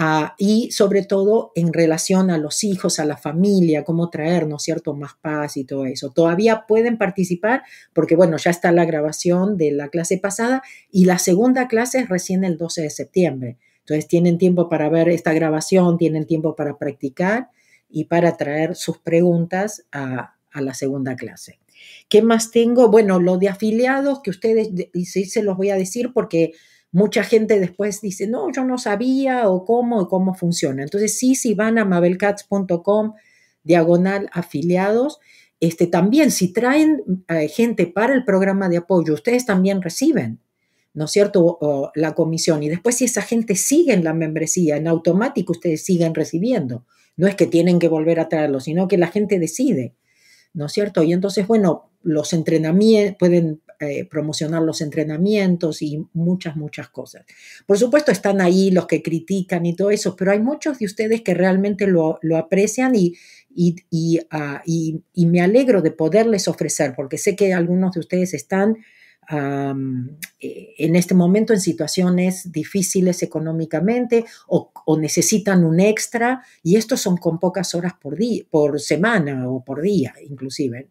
Ah, 0.00 0.36
y 0.38 0.70
sobre 0.70 1.02
todo 1.02 1.50
en 1.56 1.72
relación 1.72 2.30
a 2.30 2.38
los 2.38 2.62
hijos, 2.62 3.00
a 3.00 3.04
la 3.04 3.16
familia, 3.16 3.82
cómo 3.82 4.10
traernos, 4.10 4.62
¿cierto?, 4.62 4.94
más 4.94 5.14
paz 5.20 5.56
y 5.56 5.64
todo 5.64 5.86
eso. 5.86 6.10
Todavía 6.10 6.66
pueden 6.68 6.98
participar 6.98 7.64
porque, 7.92 8.14
bueno, 8.14 8.36
ya 8.36 8.52
está 8.52 8.70
la 8.70 8.84
grabación 8.84 9.56
de 9.56 9.72
la 9.72 9.88
clase 9.88 10.18
pasada 10.18 10.62
y 10.92 11.06
la 11.06 11.18
segunda 11.18 11.66
clase 11.66 11.98
es 11.98 12.08
recién 12.08 12.44
el 12.44 12.56
12 12.58 12.82
de 12.82 12.90
septiembre. 12.90 13.58
Entonces 13.80 14.06
tienen 14.06 14.38
tiempo 14.38 14.68
para 14.68 14.88
ver 14.88 15.08
esta 15.08 15.32
grabación, 15.32 15.98
tienen 15.98 16.26
tiempo 16.26 16.54
para 16.54 16.78
practicar 16.78 17.48
y 17.90 18.04
para 18.04 18.36
traer 18.36 18.76
sus 18.76 18.98
preguntas 18.98 19.84
a, 19.90 20.34
la 20.54 20.74
segunda 20.74 21.16
clase. 21.16 21.58
¿Qué 22.08 22.22
más 22.22 22.50
tengo? 22.52 22.88
Bueno, 22.88 23.18
lo 23.20 23.38
de 23.38 23.48
afiliados 23.48 24.20
que 24.22 24.30
ustedes, 24.30 24.70
sí 25.04 25.24
se 25.24 25.42
los 25.42 25.56
voy 25.56 25.70
a 25.70 25.76
decir 25.76 26.12
porque 26.12 26.52
mucha 26.90 27.22
gente 27.22 27.60
después 27.60 28.00
dice, 28.00 28.26
no, 28.26 28.50
yo 28.52 28.64
no 28.64 28.78
sabía 28.78 29.48
o 29.48 29.64
cómo 29.64 30.02
y 30.02 30.06
cómo 30.06 30.34
funciona. 30.34 30.82
Entonces, 30.82 31.18
sí, 31.18 31.34
si 31.34 31.54
van 31.54 31.78
a 31.78 31.84
mabelcats.com, 31.84 33.14
diagonal 33.62 34.30
afiliados, 34.32 35.18
este, 35.60 35.86
también 35.86 36.30
si 36.30 36.52
traen 36.52 37.24
eh, 37.28 37.48
gente 37.48 37.86
para 37.86 38.14
el 38.14 38.24
programa 38.24 38.68
de 38.68 38.78
apoyo, 38.78 39.14
ustedes 39.14 39.44
también 39.44 39.82
reciben, 39.82 40.40
¿no 40.94 41.04
es 41.06 41.10
cierto?, 41.10 41.90
la 41.94 42.14
comisión. 42.14 42.62
Y 42.62 42.68
después 42.68 42.96
si 42.96 43.04
esa 43.04 43.22
gente 43.22 43.56
sigue 43.56 43.92
en 43.92 44.04
la 44.04 44.14
membresía, 44.14 44.76
en 44.76 44.88
automático 44.88 45.52
ustedes 45.52 45.84
siguen 45.84 46.14
recibiendo. 46.14 46.86
No 47.16 47.26
es 47.26 47.34
que 47.34 47.46
tienen 47.46 47.78
que 47.78 47.88
volver 47.88 48.20
a 48.20 48.28
traerlo, 48.28 48.60
sino 48.60 48.88
que 48.88 48.96
la 48.96 49.08
gente 49.08 49.38
decide, 49.38 49.94
¿no 50.54 50.66
es 50.66 50.72
cierto? 50.72 51.02
Y 51.02 51.12
entonces, 51.12 51.46
bueno, 51.46 51.90
los 52.02 52.32
entrenamientos, 52.32 53.16
pueden 53.18 53.60
eh, 53.80 54.04
promocionar 54.04 54.62
los 54.62 54.80
entrenamientos 54.80 55.82
y 55.82 56.04
muchas, 56.12 56.56
muchas 56.56 56.88
cosas. 56.88 57.24
Por 57.66 57.78
supuesto 57.78 58.12
están 58.12 58.40
ahí 58.40 58.70
los 58.70 58.86
que 58.86 59.02
critican 59.02 59.66
y 59.66 59.76
todo 59.76 59.90
eso, 59.90 60.16
pero 60.16 60.32
hay 60.32 60.40
muchos 60.40 60.78
de 60.78 60.86
ustedes 60.86 61.22
que 61.22 61.34
realmente 61.34 61.86
lo, 61.86 62.18
aprecian 62.36 62.94
y, 62.94 63.14
ah, 64.30 64.62
y, 64.66 65.02
y, 65.14 65.26
me 65.26 65.40
alegro 65.40 65.82
de 65.82 65.90
poderles 65.90 66.48
ofrecer, 66.48 66.94
porque 66.96 67.18
sé 67.18 67.36
que 67.36 67.54
algunos 67.54 67.94
de 67.94 68.00
ustedes 68.00 68.34
están 68.34 68.78
eh, 69.30 70.74
en 70.78 70.96
este 70.96 71.14
momento 71.14 71.52
en 71.52 71.60
situaciones 71.60 72.50
difíciles 72.50 73.22
económicamente 73.22 74.24
o, 74.46 74.72
necesitan 74.98 75.64
un 75.64 75.80
extra 75.80 76.42
y 76.62 76.76
estos 76.76 77.02
son 77.02 77.18
con 77.18 77.38
pocas 77.38 77.74
horas 77.74 77.92
por, 78.00 78.16
día, 78.16 78.44
por 78.50 78.80
semana 78.80 79.46
o 79.50 79.62
por 79.62 79.82
día 79.82 80.14
inclusive 80.26 80.88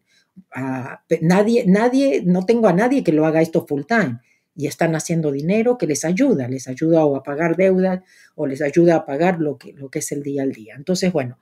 nadie, 1.20 1.64
nadie, 1.66 2.22
no 2.24 2.44
tengo 2.46 2.68
a 2.68 2.72
nadie 2.72 3.04
que 3.04 3.12
lo 3.12 3.26
haga 3.26 3.42
esto 3.42 3.66
full 3.66 3.82
time 3.86 4.20
y 4.58 4.66
están 4.66 4.94
haciendo 4.96 5.30
dinero 5.30 5.78
que 5.78 5.86
les 5.86 6.04
ayuda, 6.04 6.48
les 6.48 6.66
ayuda 6.66 7.04
o 7.04 7.14
a 7.14 7.22
pagar 7.22 7.56
deudas 7.56 8.00
o 8.34 8.44
les 8.44 8.60
ayuda 8.60 8.96
a 8.96 9.06
pagar 9.06 9.38
lo 9.38 9.56
que, 9.56 9.72
lo 9.72 9.88
que 9.88 10.00
es 10.00 10.10
el 10.10 10.24
día 10.24 10.42
al 10.42 10.50
día. 10.52 10.74
Entonces, 10.76 11.12
bueno, 11.12 11.38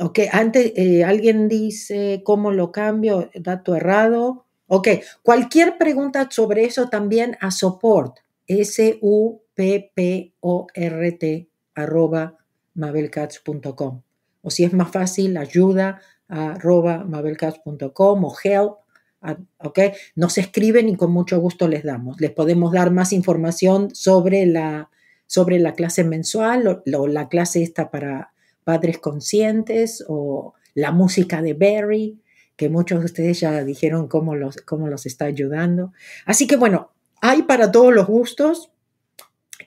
ok, 0.00 0.18
antes 0.32 0.72
eh, 0.74 1.04
alguien 1.04 1.48
dice 1.48 2.22
cómo 2.24 2.50
lo 2.50 2.72
cambio, 2.72 3.30
dato 3.34 3.76
errado. 3.76 4.46
Ok, 4.66 4.88
cualquier 5.22 5.78
pregunta 5.78 6.26
sobre 6.30 6.64
eso 6.64 6.88
también 6.88 7.36
a 7.40 7.52
support, 7.52 8.18
S-U-P-P-O-R-T, 8.48 8.98
arroba 11.76 12.38
mabelcats.com 12.74 14.02
o 14.44 14.50
si 14.50 14.62
es 14.62 14.72
más 14.72 14.92
fácil, 14.92 15.36
ayuda 15.36 16.00
arroba 16.28 17.04
mabelcats.com 17.04 18.24
o 18.24 18.34
help, 18.42 18.74
¿ok? 19.58 19.78
Nos 20.14 20.38
escriben 20.38 20.88
y 20.88 20.96
con 20.96 21.12
mucho 21.12 21.40
gusto 21.40 21.66
les 21.66 21.82
damos. 21.82 22.20
Les 22.20 22.30
podemos 22.30 22.72
dar 22.72 22.90
más 22.90 23.12
información 23.12 23.94
sobre 23.94 24.46
la, 24.46 24.90
sobre 25.26 25.58
la 25.58 25.74
clase 25.74 26.04
mensual 26.04 26.82
o, 26.94 27.06
la 27.06 27.28
clase 27.28 27.62
esta 27.62 27.90
para 27.90 28.32
padres 28.62 28.98
conscientes 28.98 30.04
o 30.08 30.54
la 30.74 30.92
música 30.92 31.42
de 31.42 31.54
Barry 31.54 32.20
que 32.56 32.68
muchos 32.68 33.00
de 33.00 33.06
ustedes 33.06 33.40
ya 33.40 33.64
dijeron 33.64 34.06
cómo 34.06 34.36
los, 34.36 34.58
cómo 34.58 34.86
los 34.86 35.06
está 35.06 35.24
ayudando. 35.24 35.92
Así 36.24 36.46
que 36.46 36.56
bueno, 36.56 36.92
hay 37.20 37.42
para 37.42 37.72
todos 37.72 37.92
los 37.92 38.06
gustos 38.06 38.70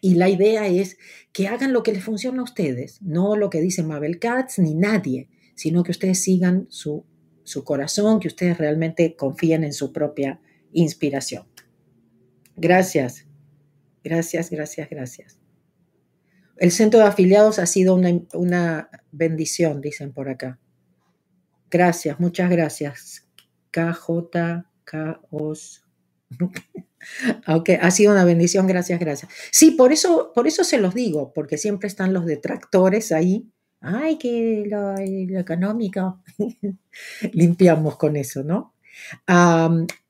y 0.02 0.16
la 0.16 0.30
idea 0.30 0.68
es 0.68 0.98
que 1.34 1.48
hagan 1.48 1.74
lo 1.74 1.84
que 1.84 1.94
les 1.94 2.04
funciona 2.04 2.42
a 2.42 2.44
ustedes, 2.44 3.02
no 3.02 3.36
lo 3.36 3.50
que 3.50 3.62
dice 3.62 3.84
Mabel 3.84 4.20
Katz 4.20 4.60
ni 4.60 4.74
nadie, 4.74 5.30
sino 5.56 5.84
que 5.84 5.92
ustedes 5.92 6.22
sigan 6.22 6.68
su, 6.70 7.06
su 7.44 7.64
corazón, 7.64 8.20
que 8.20 8.28
ustedes 8.28 8.58
realmente 8.58 9.16
confíen 9.16 9.64
en 9.64 9.74
su 9.74 9.92
propia 9.92 10.40
inspiración. 10.72 11.46
Gracias, 12.56 13.26
gracias, 14.04 14.50
gracias, 14.50 14.90
gracias. 14.90 15.40
El 16.58 16.72
centro 16.72 17.00
de 17.00 17.06
afiliados 17.06 17.60
ha 17.60 17.66
sido 17.66 17.94
una, 17.94 18.10
una 18.34 18.90
bendición, 19.12 19.80
dicen 19.80 20.12
por 20.12 20.30
acá. 20.30 20.60
Gracias, 21.70 22.20
muchas 22.20 22.50
gracias. 22.50 23.28
KJ, 23.72 24.66
KOS. 24.86 25.87
Ok, 27.48 27.70
ha 27.82 27.92
sido 27.92 28.12
una 28.12 28.26
bendición, 28.26 28.68
gracias, 28.68 29.00
gracias. 29.00 29.32
Sí, 29.52 29.72
por 29.72 29.94
eso, 29.94 30.32
por 30.36 30.48
eso 30.48 30.64
se 30.64 30.78
los 30.78 30.94
digo, 30.94 31.32
porque 31.34 31.58
siempre 31.58 31.88
están 31.88 32.14
los 32.14 32.26
detractores 32.26 33.12
ahí. 33.12 33.50
Ay, 33.80 34.18
que 34.18 34.66
lo, 34.68 34.98
económico. 35.40 36.22
Limpiamos 37.34 37.98
con 37.98 38.16
eso, 38.16 38.44
¿no? 38.44 38.74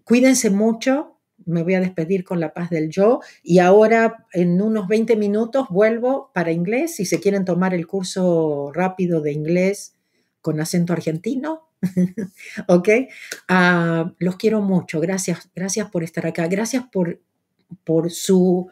cuídense 0.03 0.49
mucho. 0.49 1.13
Me 1.45 1.63
voy 1.63 1.75
a 1.75 1.82
despedir 1.82 2.23
con 2.23 2.39
la 2.39 2.53
paz 2.53 2.69
del 2.69 2.89
yo 2.89 3.21
y 3.41 3.60
ahora 3.60 4.25
en 4.34 4.62
unos 4.62 4.88
20 4.88 5.15
minutos 5.15 5.67
vuelvo 5.69 6.32
para 6.34 6.51
inglés. 6.51 6.95
Si 6.95 7.06
se 7.06 7.19
quieren 7.21 7.45
tomar 7.45 7.73
el 7.73 7.88
curso 7.88 8.71
rápido 8.73 9.21
de 9.21 9.32
inglés 9.32 9.95
con 10.41 10.60
acento 10.60 10.91
argentino, 10.93 11.66
¿Ok? 12.68 12.90
Ah, 13.48 14.13
los 14.20 14.36
quiero 14.36 14.62
mucho. 14.62 15.00
Gracias, 15.00 15.50
gracias 15.56 15.90
por 15.90 16.04
estar 16.04 16.26
acá. 16.26 16.48
Gracias 16.48 16.86
por, 16.92 17.22
por 17.84 18.12
su 18.12 18.70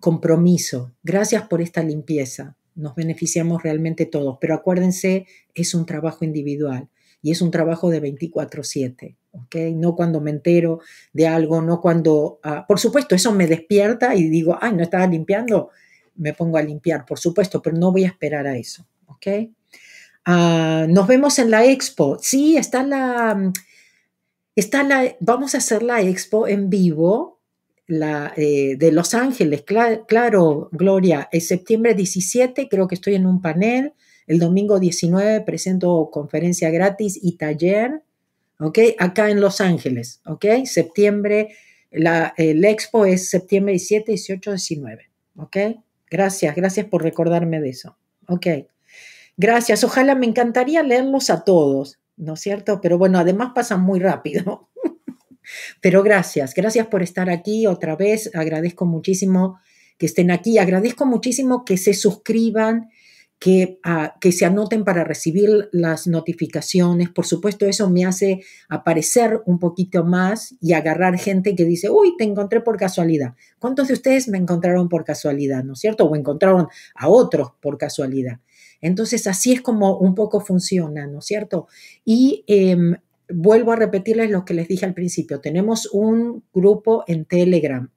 compromiso. 0.00 0.92
Gracias 1.04 1.46
por 1.46 1.60
esta 1.60 1.82
limpieza. 1.82 2.56
Nos 2.74 2.94
beneficiamos 2.96 3.62
realmente 3.62 4.06
todos. 4.06 4.38
Pero 4.40 4.54
acuérdense, 4.54 5.26
es 5.54 5.74
un 5.74 5.86
trabajo 5.86 6.24
individual 6.24 6.88
y 7.22 7.30
es 7.30 7.40
un 7.40 7.50
trabajo 7.50 7.90
de 7.90 8.00
24/7. 8.02 9.16
¿ok? 9.32 9.56
No 9.74 9.94
cuando 9.94 10.20
me 10.20 10.30
entero 10.30 10.80
de 11.12 11.26
algo, 11.28 11.62
no 11.62 11.80
cuando... 11.80 12.40
Ah, 12.42 12.64
por 12.66 12.80
supuesto, 12.80 13.14
eso 13.14 13.32
me 13.32 13.46
despierta 13.46 14.14
y 14.14 14.28
digo, 14.28 14.58
ay, 14.60 14.72
no 14.72 14.82
estaba 14.82 15.06
limpiando, 15.06 15.70
me 16.16 16.32
pongo 16.32 16.56
a 16.56 16.62
limpiar, 16.62 17.04
por 17.04 17.18
supuesto, 17.18 17.62
pero 17.62 17.76
no 17.76 17.92
voy 17.92 18.04
a 18.04 18.08
esperar 18.08 18.46
a 18.46 18.56
eso. 18.56 18.86
¿ok? 19.06 19.26
Ah, 20.28 20.86
nos 20.88 21.06
vemos 21.06 21.38
en 21.38 21.52
la 21.52 21.64
expo. 21.64 22.18
Sí, 22.20 22.56
está 22.56 22.82
la, 22.82 23.52
está 24.56 24.82
la, 24.82 25.16
vamos 25.20 25.54
a 25.54 25.58
hacer 25.58 25.84
la 25.84 26.02
expo 26.02 26.48
en 26.48 26.68
vivo, 26.68 27.38
la 27.86 28.32
eh, 28.36 28.74
de 28.76 28.90
Los 28.90 29.14
Ángeles, 29.14 29.62
claro, 29.62 30.68
Gloria, 30.72 31.28
es 31.30 31.46
septiembre 31.46 31.94
17, 31.94 32.68
creo 32.68 32.88
que 32.88 32.96
estoy 32.96 33.14
en 33.14 33.26
un 33.26 33.40
panel, 33.40 33.92
el 34.26 34.40
domingo 34.40 34.80
19 34.80 35.42
presento 35.42 36.10
conferencia 36.12 36.70
gratis 36.70 37.16
y 37.22 37.36
taller, 37.36 38.02
¿ok? 38.58 38.78
Acá 38.98 39.30
en 39.30 39.40
Los 39.40 39.60
Ángeles, 39.60 40.20
¿ok? 40.26 40.64
Septiembre, 40.64 41.54
la, 41.92 42.34
el 42.36 42.64
expo 42.64 43.06
es 43.06 43.30
septiembre 43.30 43.74
17, 43.74 44.10
18, 44.10 44.50
19, 44.50 45.10
¿ok? 45.36 45.56
Gracias, 46.10 46.56
gracias 46.56 46.86
por 46.86 47.04
recordarme 47.04 47.60
de 47.60 47.68
eso, 47.68 47.96
¿ok? 48.26 48.46
Gracias, 49.36 49.84
ojalá 49.84 50.14
me 50.14 50.26
encantaría 50.26 50.82
leerlos 50.82 51.28
a 51.28 51.44
todos, 51.44 51.98
¿no 52.16 52.34
es 52.34 52.40
cierto? 52.40 52.80
Pero 52.80 52.96
bueno, 52.96 53.18
además 53.18 53.52
pasan 53.54 53.82
muy 53.82 54.00
rápido. 54.00 54.70
Pero 55.80 56.02
gracias, 56.02 56.54
gracias 56.54 56.86
por 56.86 57.02
estar 57.02 57.28
aquí 57.28 57.66
otra 57.66 57.96
vez. 57.96 58.30
Agradezco 58.34 58.86
muchísimo 58.86 59.58
que 59.98 60.06
estén 60.06 60.30
aquí. 60.30 60.58
Agradezco 60.58 61.06
muchísimo 61.06 61.64
que 61.64 61.76
se 61.76 61.94
suscriban, 61.94 62.88
que, 63.38 63.78
ah, 63.82 64.16
que 64.20 64.32
se 64.32 64.46
anoten 64.46 64.84
para 64.84 65.04
recibir 65.04 65.68
las 65.72 66.06
notificaciones. 66.06 67.10
Por 67.10 67.26
supuesto, 67.26 67.66
eso 67.66 67.90
me 67.90 68.06
hace 68.06 68.42
aparecer 68.68 69.42
un 69.44 69.58
poquito 69.58 70.04
más 70.04 70.54
y 70.60 70.72
agarrar 70.72 71.18
gente 71.18 71.54
que 71.54 71.64
dice, 71.64 71.90
uy, 71.90 72.14
te 72.16 72.24
encontré 72.24 72.60
por 72.60 72.76
casualidad. 72.76 73.34
¿Cuántos 73.58 73.88
de 73.88 73.94
ustedes 73.94 74.28
me 74.28 74.38
encontraron 74.38 74.88
por 74.88 75.04
casualidad, 75.04 75.64
no 75.64 75.74
es 75.74 75.80
cierto? 75.80 76.04
O 76.04 76.16
encontraron 76.16 76.68
a 76.94 77.08
otros 77.08 77.52
por 77.60 77.76
casualidad. 77.76 78.40
Entonces, 78.80 79.26
así 79.26 79.52
es 79.52 79.60
como 79.60 79.98
un 79.98 80.14
poco 80.14 80.40
funciona, 80.40 81.06
¿no 81.06 81.18
es 81.18 81.26
cierto? 81.26 81.66
Y 82.04 82.44
em, 82.46 82.96
vuelvo 83.28 83.72
a 83.72 83.76
repetirles 83.76 84.30
lo 84.30 84.44
que 84.44 84.54
les 84.54 84.68
dije 84.68 84.86
al 84.86 84.94
principio, 84.94 85.40
tenemos 85.40 85.88
un 85.92 86.44
grupo 86.54 87.04
en 87.06 87.24
Telegram. 87.24 87.90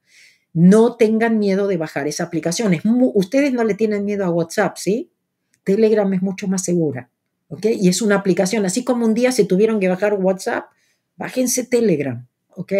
No 0.51 0.95
tengan 0.95 1.37
miedo 1.37 1.67
de 1.67 1.77
bajar 1.77 2.07
esa 2.07 2.23
aplicación. 2.23 2.75
ustedes 3.13 3.53
no 3.53 3.63
le 3.63 3.75
tienen 3.75 4.03
miedo 4.03 4.25
a 4.25 4.31
WhatsApp, 4.31 4.77
¿sí? 4.77 5.11
Telegram 5.69 6.11
es 6.15 6.23
mucho 6.23 6.47
más 6.47 6.63
segura, 6.63 7.11
¿ok? 7.47 7.65
Y 7.79 7.89
es 7.89 8.01
una 8.01 8.15
aplicación, 8.15 8.65
así 8.65 8.83
como 8.83 9.05
un 9.05 9.13
día 9.13 9.31
se 9.31 9.45
tuvieron 9.45 9.79
que 9.79 9.87
bajar 9.87 10.15
WhatsApp, 10.15 10.65
bájense 11.15 11.63
Telegram, 11.63 12.25
¿ok? 12.55 12.73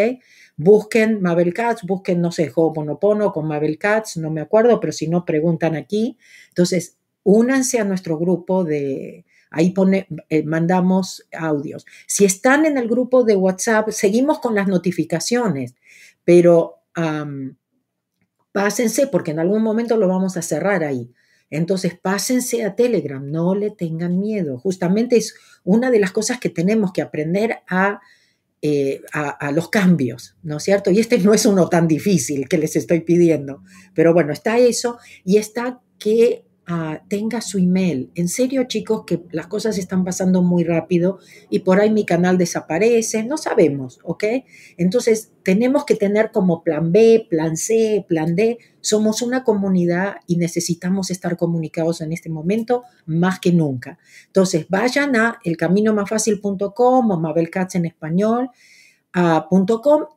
Busquen 0.58 1.22
Mabel 1.22 1.54
Katz, 1.54 1.84
busquen, 1.84 2.20
no 2.20 2.32
sé, 2.32 2.52
Ho'oponopono 2.54 3.32
con 3.32 3.48
Mabel 3.48 3.78
Katz, 3.78 4.18
no 4.18 4.32
me 4.32 4.42
acuerdo, 4.42 4.80
pero 4.80 4.92
si 4.92 5.08
no, 5.08 5.24
preguntan 5.24 5.76
aquí. 5.76 6.18
Entonces, 6.48 6.98
únanse 7.22 7.80
a 7.80 7.84
nuestro 7.84 8.18
grupo 8.18 8.64
de, 8.64 9.24
ahí 9.52 9.70
pone, 9.70 10.08
eh, 10.30 10.42
mandamos 10.42 11.28
audios. 11.32 11.86
Si 12.08 12.26
están 12.26 12.66
en 12.66 12.80
el 12.80 12.90
grupo 12.90 13.24
de 13.24 13.36
WhatsApp, 13.36 13.90
seguimos 13.92 14.40
con 14.40 14.56
las 14.56 14.68
notificaciones, 14.68 15.76
pero 16.24 16.78
pásense 18.52 19.06
porque 19.06 19.30
en 19.30 19.40
algún 19.40 19.62
momento 19.62 19.96
lo 19.96 20.08
vamos 20.08 20.38
a 20.38 20.42
cerrar 20.42 20.84
ahí. 20.84 21.14
Entonces, 21.50 21.98
pásense 22.00 22.64
a 22.64 22.76
Telegram, 22.76 23.26
no 23.30 23.56
le 23.56 23.72
tengan 23.72 24.20
miedo. 24.20 24.60
Justamente 24.60 25.18
es 25.18 25.36
una 25.64 25.90
de 25.92 26.00
las 26.00 26.12
cosas 26.12 26.40
que 26.40 26.50
tenemos 26.50 26.92
que 26.94 27.02
aprender 27.02 27.60
a, 27.68 28.00
eh, 28.62 29.02
a, 29.14 29.52
los 29.52 29.70
cambios, 29.70 30.36
¿no 30.44 30.58
es 30.58 30.64
cierto? 30.64 30.92
Y 30.92 31.00
este 31.00 31.18
no 31.20 31.34
es 31.34 31.46
uno 31.46 31.70
tan 31.70 31.88
difícil 31.88 32.48
que 32.48 32.58
les 32.58 32.76
estoy 32.76 33.02
pidiendo, 33.02 33.64
pero 33.94 34.14
bueno, 34.14 34.34
está 34.34 34.58
eso 34.58 35.00
y 35.24 35.38
está 35.38 35.82
que 35.98 36.46
tenga 37.08 37.42
su 37.42 37.58
email. 37.58 38.12
En 38.14 38.28
serio, 38.28 38.66
chicos, 38.66 39.04
que 39.06 39.24
las 39.32 39.48
cosas 39.48 39.78
están 39.78 40.04
pasando 40.04 40.44
muy 40.44 40.64
rápido 40.64 41.18
y 41.50 41.60
por 41.60 41.80
ahí 41.80 41.90
mi 41.90 42.06
canal 42.06 42.38
desaparece, 42.38 43.24
no 43.24 43.38
sabemos, 43.38 44.00
¿ok? 44.04 44.24
Entonces, 44.78 45.32
tenemos 45.44 45.86
que 45.86 45.96
tener 45.96 46.32
como 46.32 46.64
plan 46.64 46.92
B, 46.92 47.26
plan 47.28 47.58
C, 47.58 48.06
plan 48.08 48.36
D. 48.36 48.60
Somos 48.82 49.24
una 49.24 49.44
comunidad 49.44 50.18
y 50.28 50.38
necesitamos 50.38 51.10
estar 51.10 51.38
comunicados 51.38 52.02
en 52.02 52.14
este 52.14 52.30
momento 52.30 52.84
más 53.08 53.40
que 53.40 53.52
nunca. 53.52 53.98
Entonces, 54.28 54.68
vayan 54.70 55.16
a 55.16 55.40
elcaminomafacil.com 55.44 57.12
o 57.12 57.20
Mabelcats 57.20 57.76
en 57.76 57.86
español. 57.86 58.50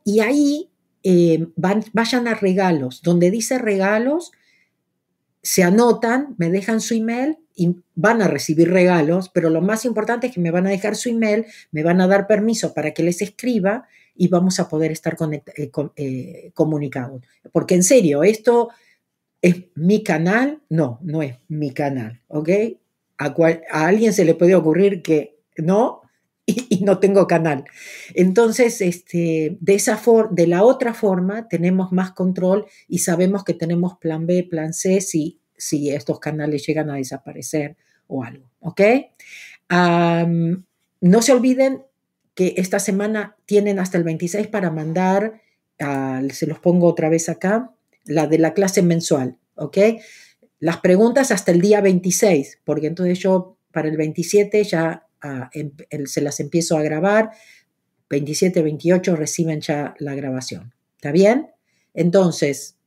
y 0.03 0.19
ahí 0.19 0.69
eh, 1.01 1.47
vayan 1.55 2.27
a 2.27 2.35
regalos. 2.35 3.01
Donde 3.01 3.31
dice 3.31 3.57
regalos, 3.57 4.31
se 5.43 5.61
anotan, 5.61 6.35
me 6.37 6.49
dejan 6.49 6.79
su 6.79 6.93
email 6.93 7.37
y 7.53 7.75
van 7.95 8.21
a 8.21 8.29
recibir 8.29 8.71
regalos, 8.71 9.29
pero 9.29 9.49
lo 9.49 9.61
más 9.61 9.83
importante 9.83 10.27
es 10.27 10.33
que 10.33 10.39
me 10.39 10.51
van 10.51 10.65
a 10.65 10.71
dejar 10.71 10.95
su 10.95 11.09
email, 11.09 11.45
me 11.71 11.83
van 11.83 11.99
a 11.99 12.07
dar 12.07 12.27
permiso 12.27 12.73
para 12.73 12.91
que 12.91 13.03
les 13.03 13.21
escriba 13.21 13.85
y 14.15 14.29
vamos 14.29 14.59
a 14.59 14.69
poder 14.69 14.91
estar 14.91 15.17
eh, 15.57 15.71
eh, 15.97 16.51
comunicados. 16.53 17.21
Porque 17.51 17.75
en 17.75 17.83
serio, 17.83 18.23
esto 18.23 18.69
es 19.41 19.65
mi 19.75 20.01
canal, 20.01 20.61
no, 20.69 20.99
no 21.03 21.21
es 21.21 21.35
mi 21.49 21.71
canal, 21.71 22.21
¿ok? 22.29 22.49
A, 23.17 23.35
a 23.71 23.85
alguien 23.85 24.13
se 24.13 24.23
le 24.23 24.35
puede 24.35 24.55
ocurrir 24.55 25.01
que 25.01 25.39
no, 25.57 26.02
y, 26.69 26.83
no 26.83 26.99
tengo 26.99 27.27
canal. 27.27 27.65
Entonces, 28.13 28.81
este, 28.81 29.57
de, 29.59 29.75
esa 29.75 29.99
de 30.31 30.47
la 30.47 30.63
otra 30.63 30.93
forma, 30.93 31.47
tenemos 31.47 31.91
más 31.91 32.11
control 32.11 32.65
y 32.87 32.99
sabemos 32.99 33.43
que 33.43 33.53
tenemos 33.53 33.97
plan 33.97 34.27
B, 34.27 34.43
plan 34.43 34.73
C, 34.73 35.01
si, 35.01 35.39
si 35.57 35.91
estos 35.91 36.19
canales 36.19 36.65
llegan 36.65 36.89
a 36.89 36.95
desaparecer 36.95 37.77
o 38.07 38.23
algo. 38.23 38.49
¿Ok? 38.59 38.81
no 39.69 41.21
se 41.23 41.31
olviden 41.31 41.81
que 42.35 42.53
esta 42.57 42.77
semana 42.77 43.37
tienen 43.45 43.79
hasta 43.79 43.97
el 43.97 44.03
26 44.03 44.47
para 44.47 44.69
mandar, 44.69 45.41
se 46.31 46.45
los 46.45 46.59
pongo 46.59 46.87
otra 46.87 47.09
vez 47.09 47.27
acá, 47.27 47.71
la 48.05 48.27
de 48.27 48.37
la 48.37 48.53
clase 48.53 48.83
mensual. 48.83 49.37
¿Ok? 49.55 49.77
Las 50.59 50.77
preguntas 50.77 51.31
hasta 51.31 51.51
el 51.51 51.61
día 51.61 51.81
26, 51.81 52.59
porque 52.63 52.87
entonces 52.87 53.17
yo 53.19 53.57
para 53.71 53.89
el 53.89 53.97
27 53.97 54.63
ya 54.63 55.07
Em, 55.53 55.71
se 56.05 56.21
las 56.21 56.39
empiezo 56.39 56.77
a 56.77 56.83
grabar, 56.83 57.31
27, 58.09 58.61
28 58.61 59.15
reciben 59.15 59.61
ya 59.61 59.95
la 59.99 60.15
grabación. 60.15 60.73
¿Está 60.95 61.11
bien? 61.11 61.47
Entonces, 61.93 62.77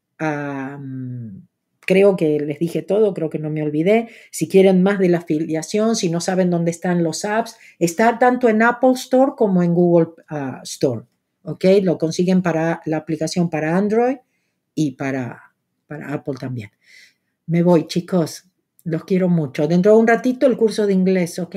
creo 1.80 2.16
que 2.16 2.40
les 2.40 2.58
dije 2.58 2.82
todo, 2.82 3.14
creo 3.14 3.30
que 3.30 3.38
no 3.38 3.50
me 3.50 3.62
olvidé. 3.62 4.08
Si 4.30 4.48
quieren 4.48 4.82
más 4.82 4.98
de 4.98 5.08
la 5.08 5.18
afiliación, 5.18 5.96
si 5.96 6.10
no 6.10 6.20
saben 6.20 6.50
dónde 6.50 6.70
están 6.70 7.02
los 7.02 7.24
apps, 7.24 7.56
está 7.78 8.18
tanto 8.18 8.48
en 8.48 8.62
Apple 8.62 8.92
Store 8.92 9.32
como 9.36 9.62
en 9.62 9.74
Google 9.74 10.08
ah, 10.28 10.60
Store. 10.64 11.02
¿Ok? 11.42 11.64
Lo 11.82 11.96
consiguen 11.96 12.42
para 12.42 12.82
la 12.84 12.98
aplicación 12.98 13.48
para 13.48 13.76
Android 13.76 14.16
y 14.74 14.92
para, 14.92 15.54
para 15.86 16.12
Apple 16.12 16.34
también. 16.38 16.70
Me 17.46 17.62
voy, 17.62 17.86
chicos. 17.86 18.44
Los 18.84 19.04
quiero 19.04 19.28
mucho. 19.28 19.66
Dentro 19.66 19.92
de 19.92 19.98
un 19.98 20.06
ratito 20.06 20.46
el 20.46 20.56
curso 20.56 20.86
de 20.86 20.92
inglés, 20.92 21.38
¿ok? 21.38 21.56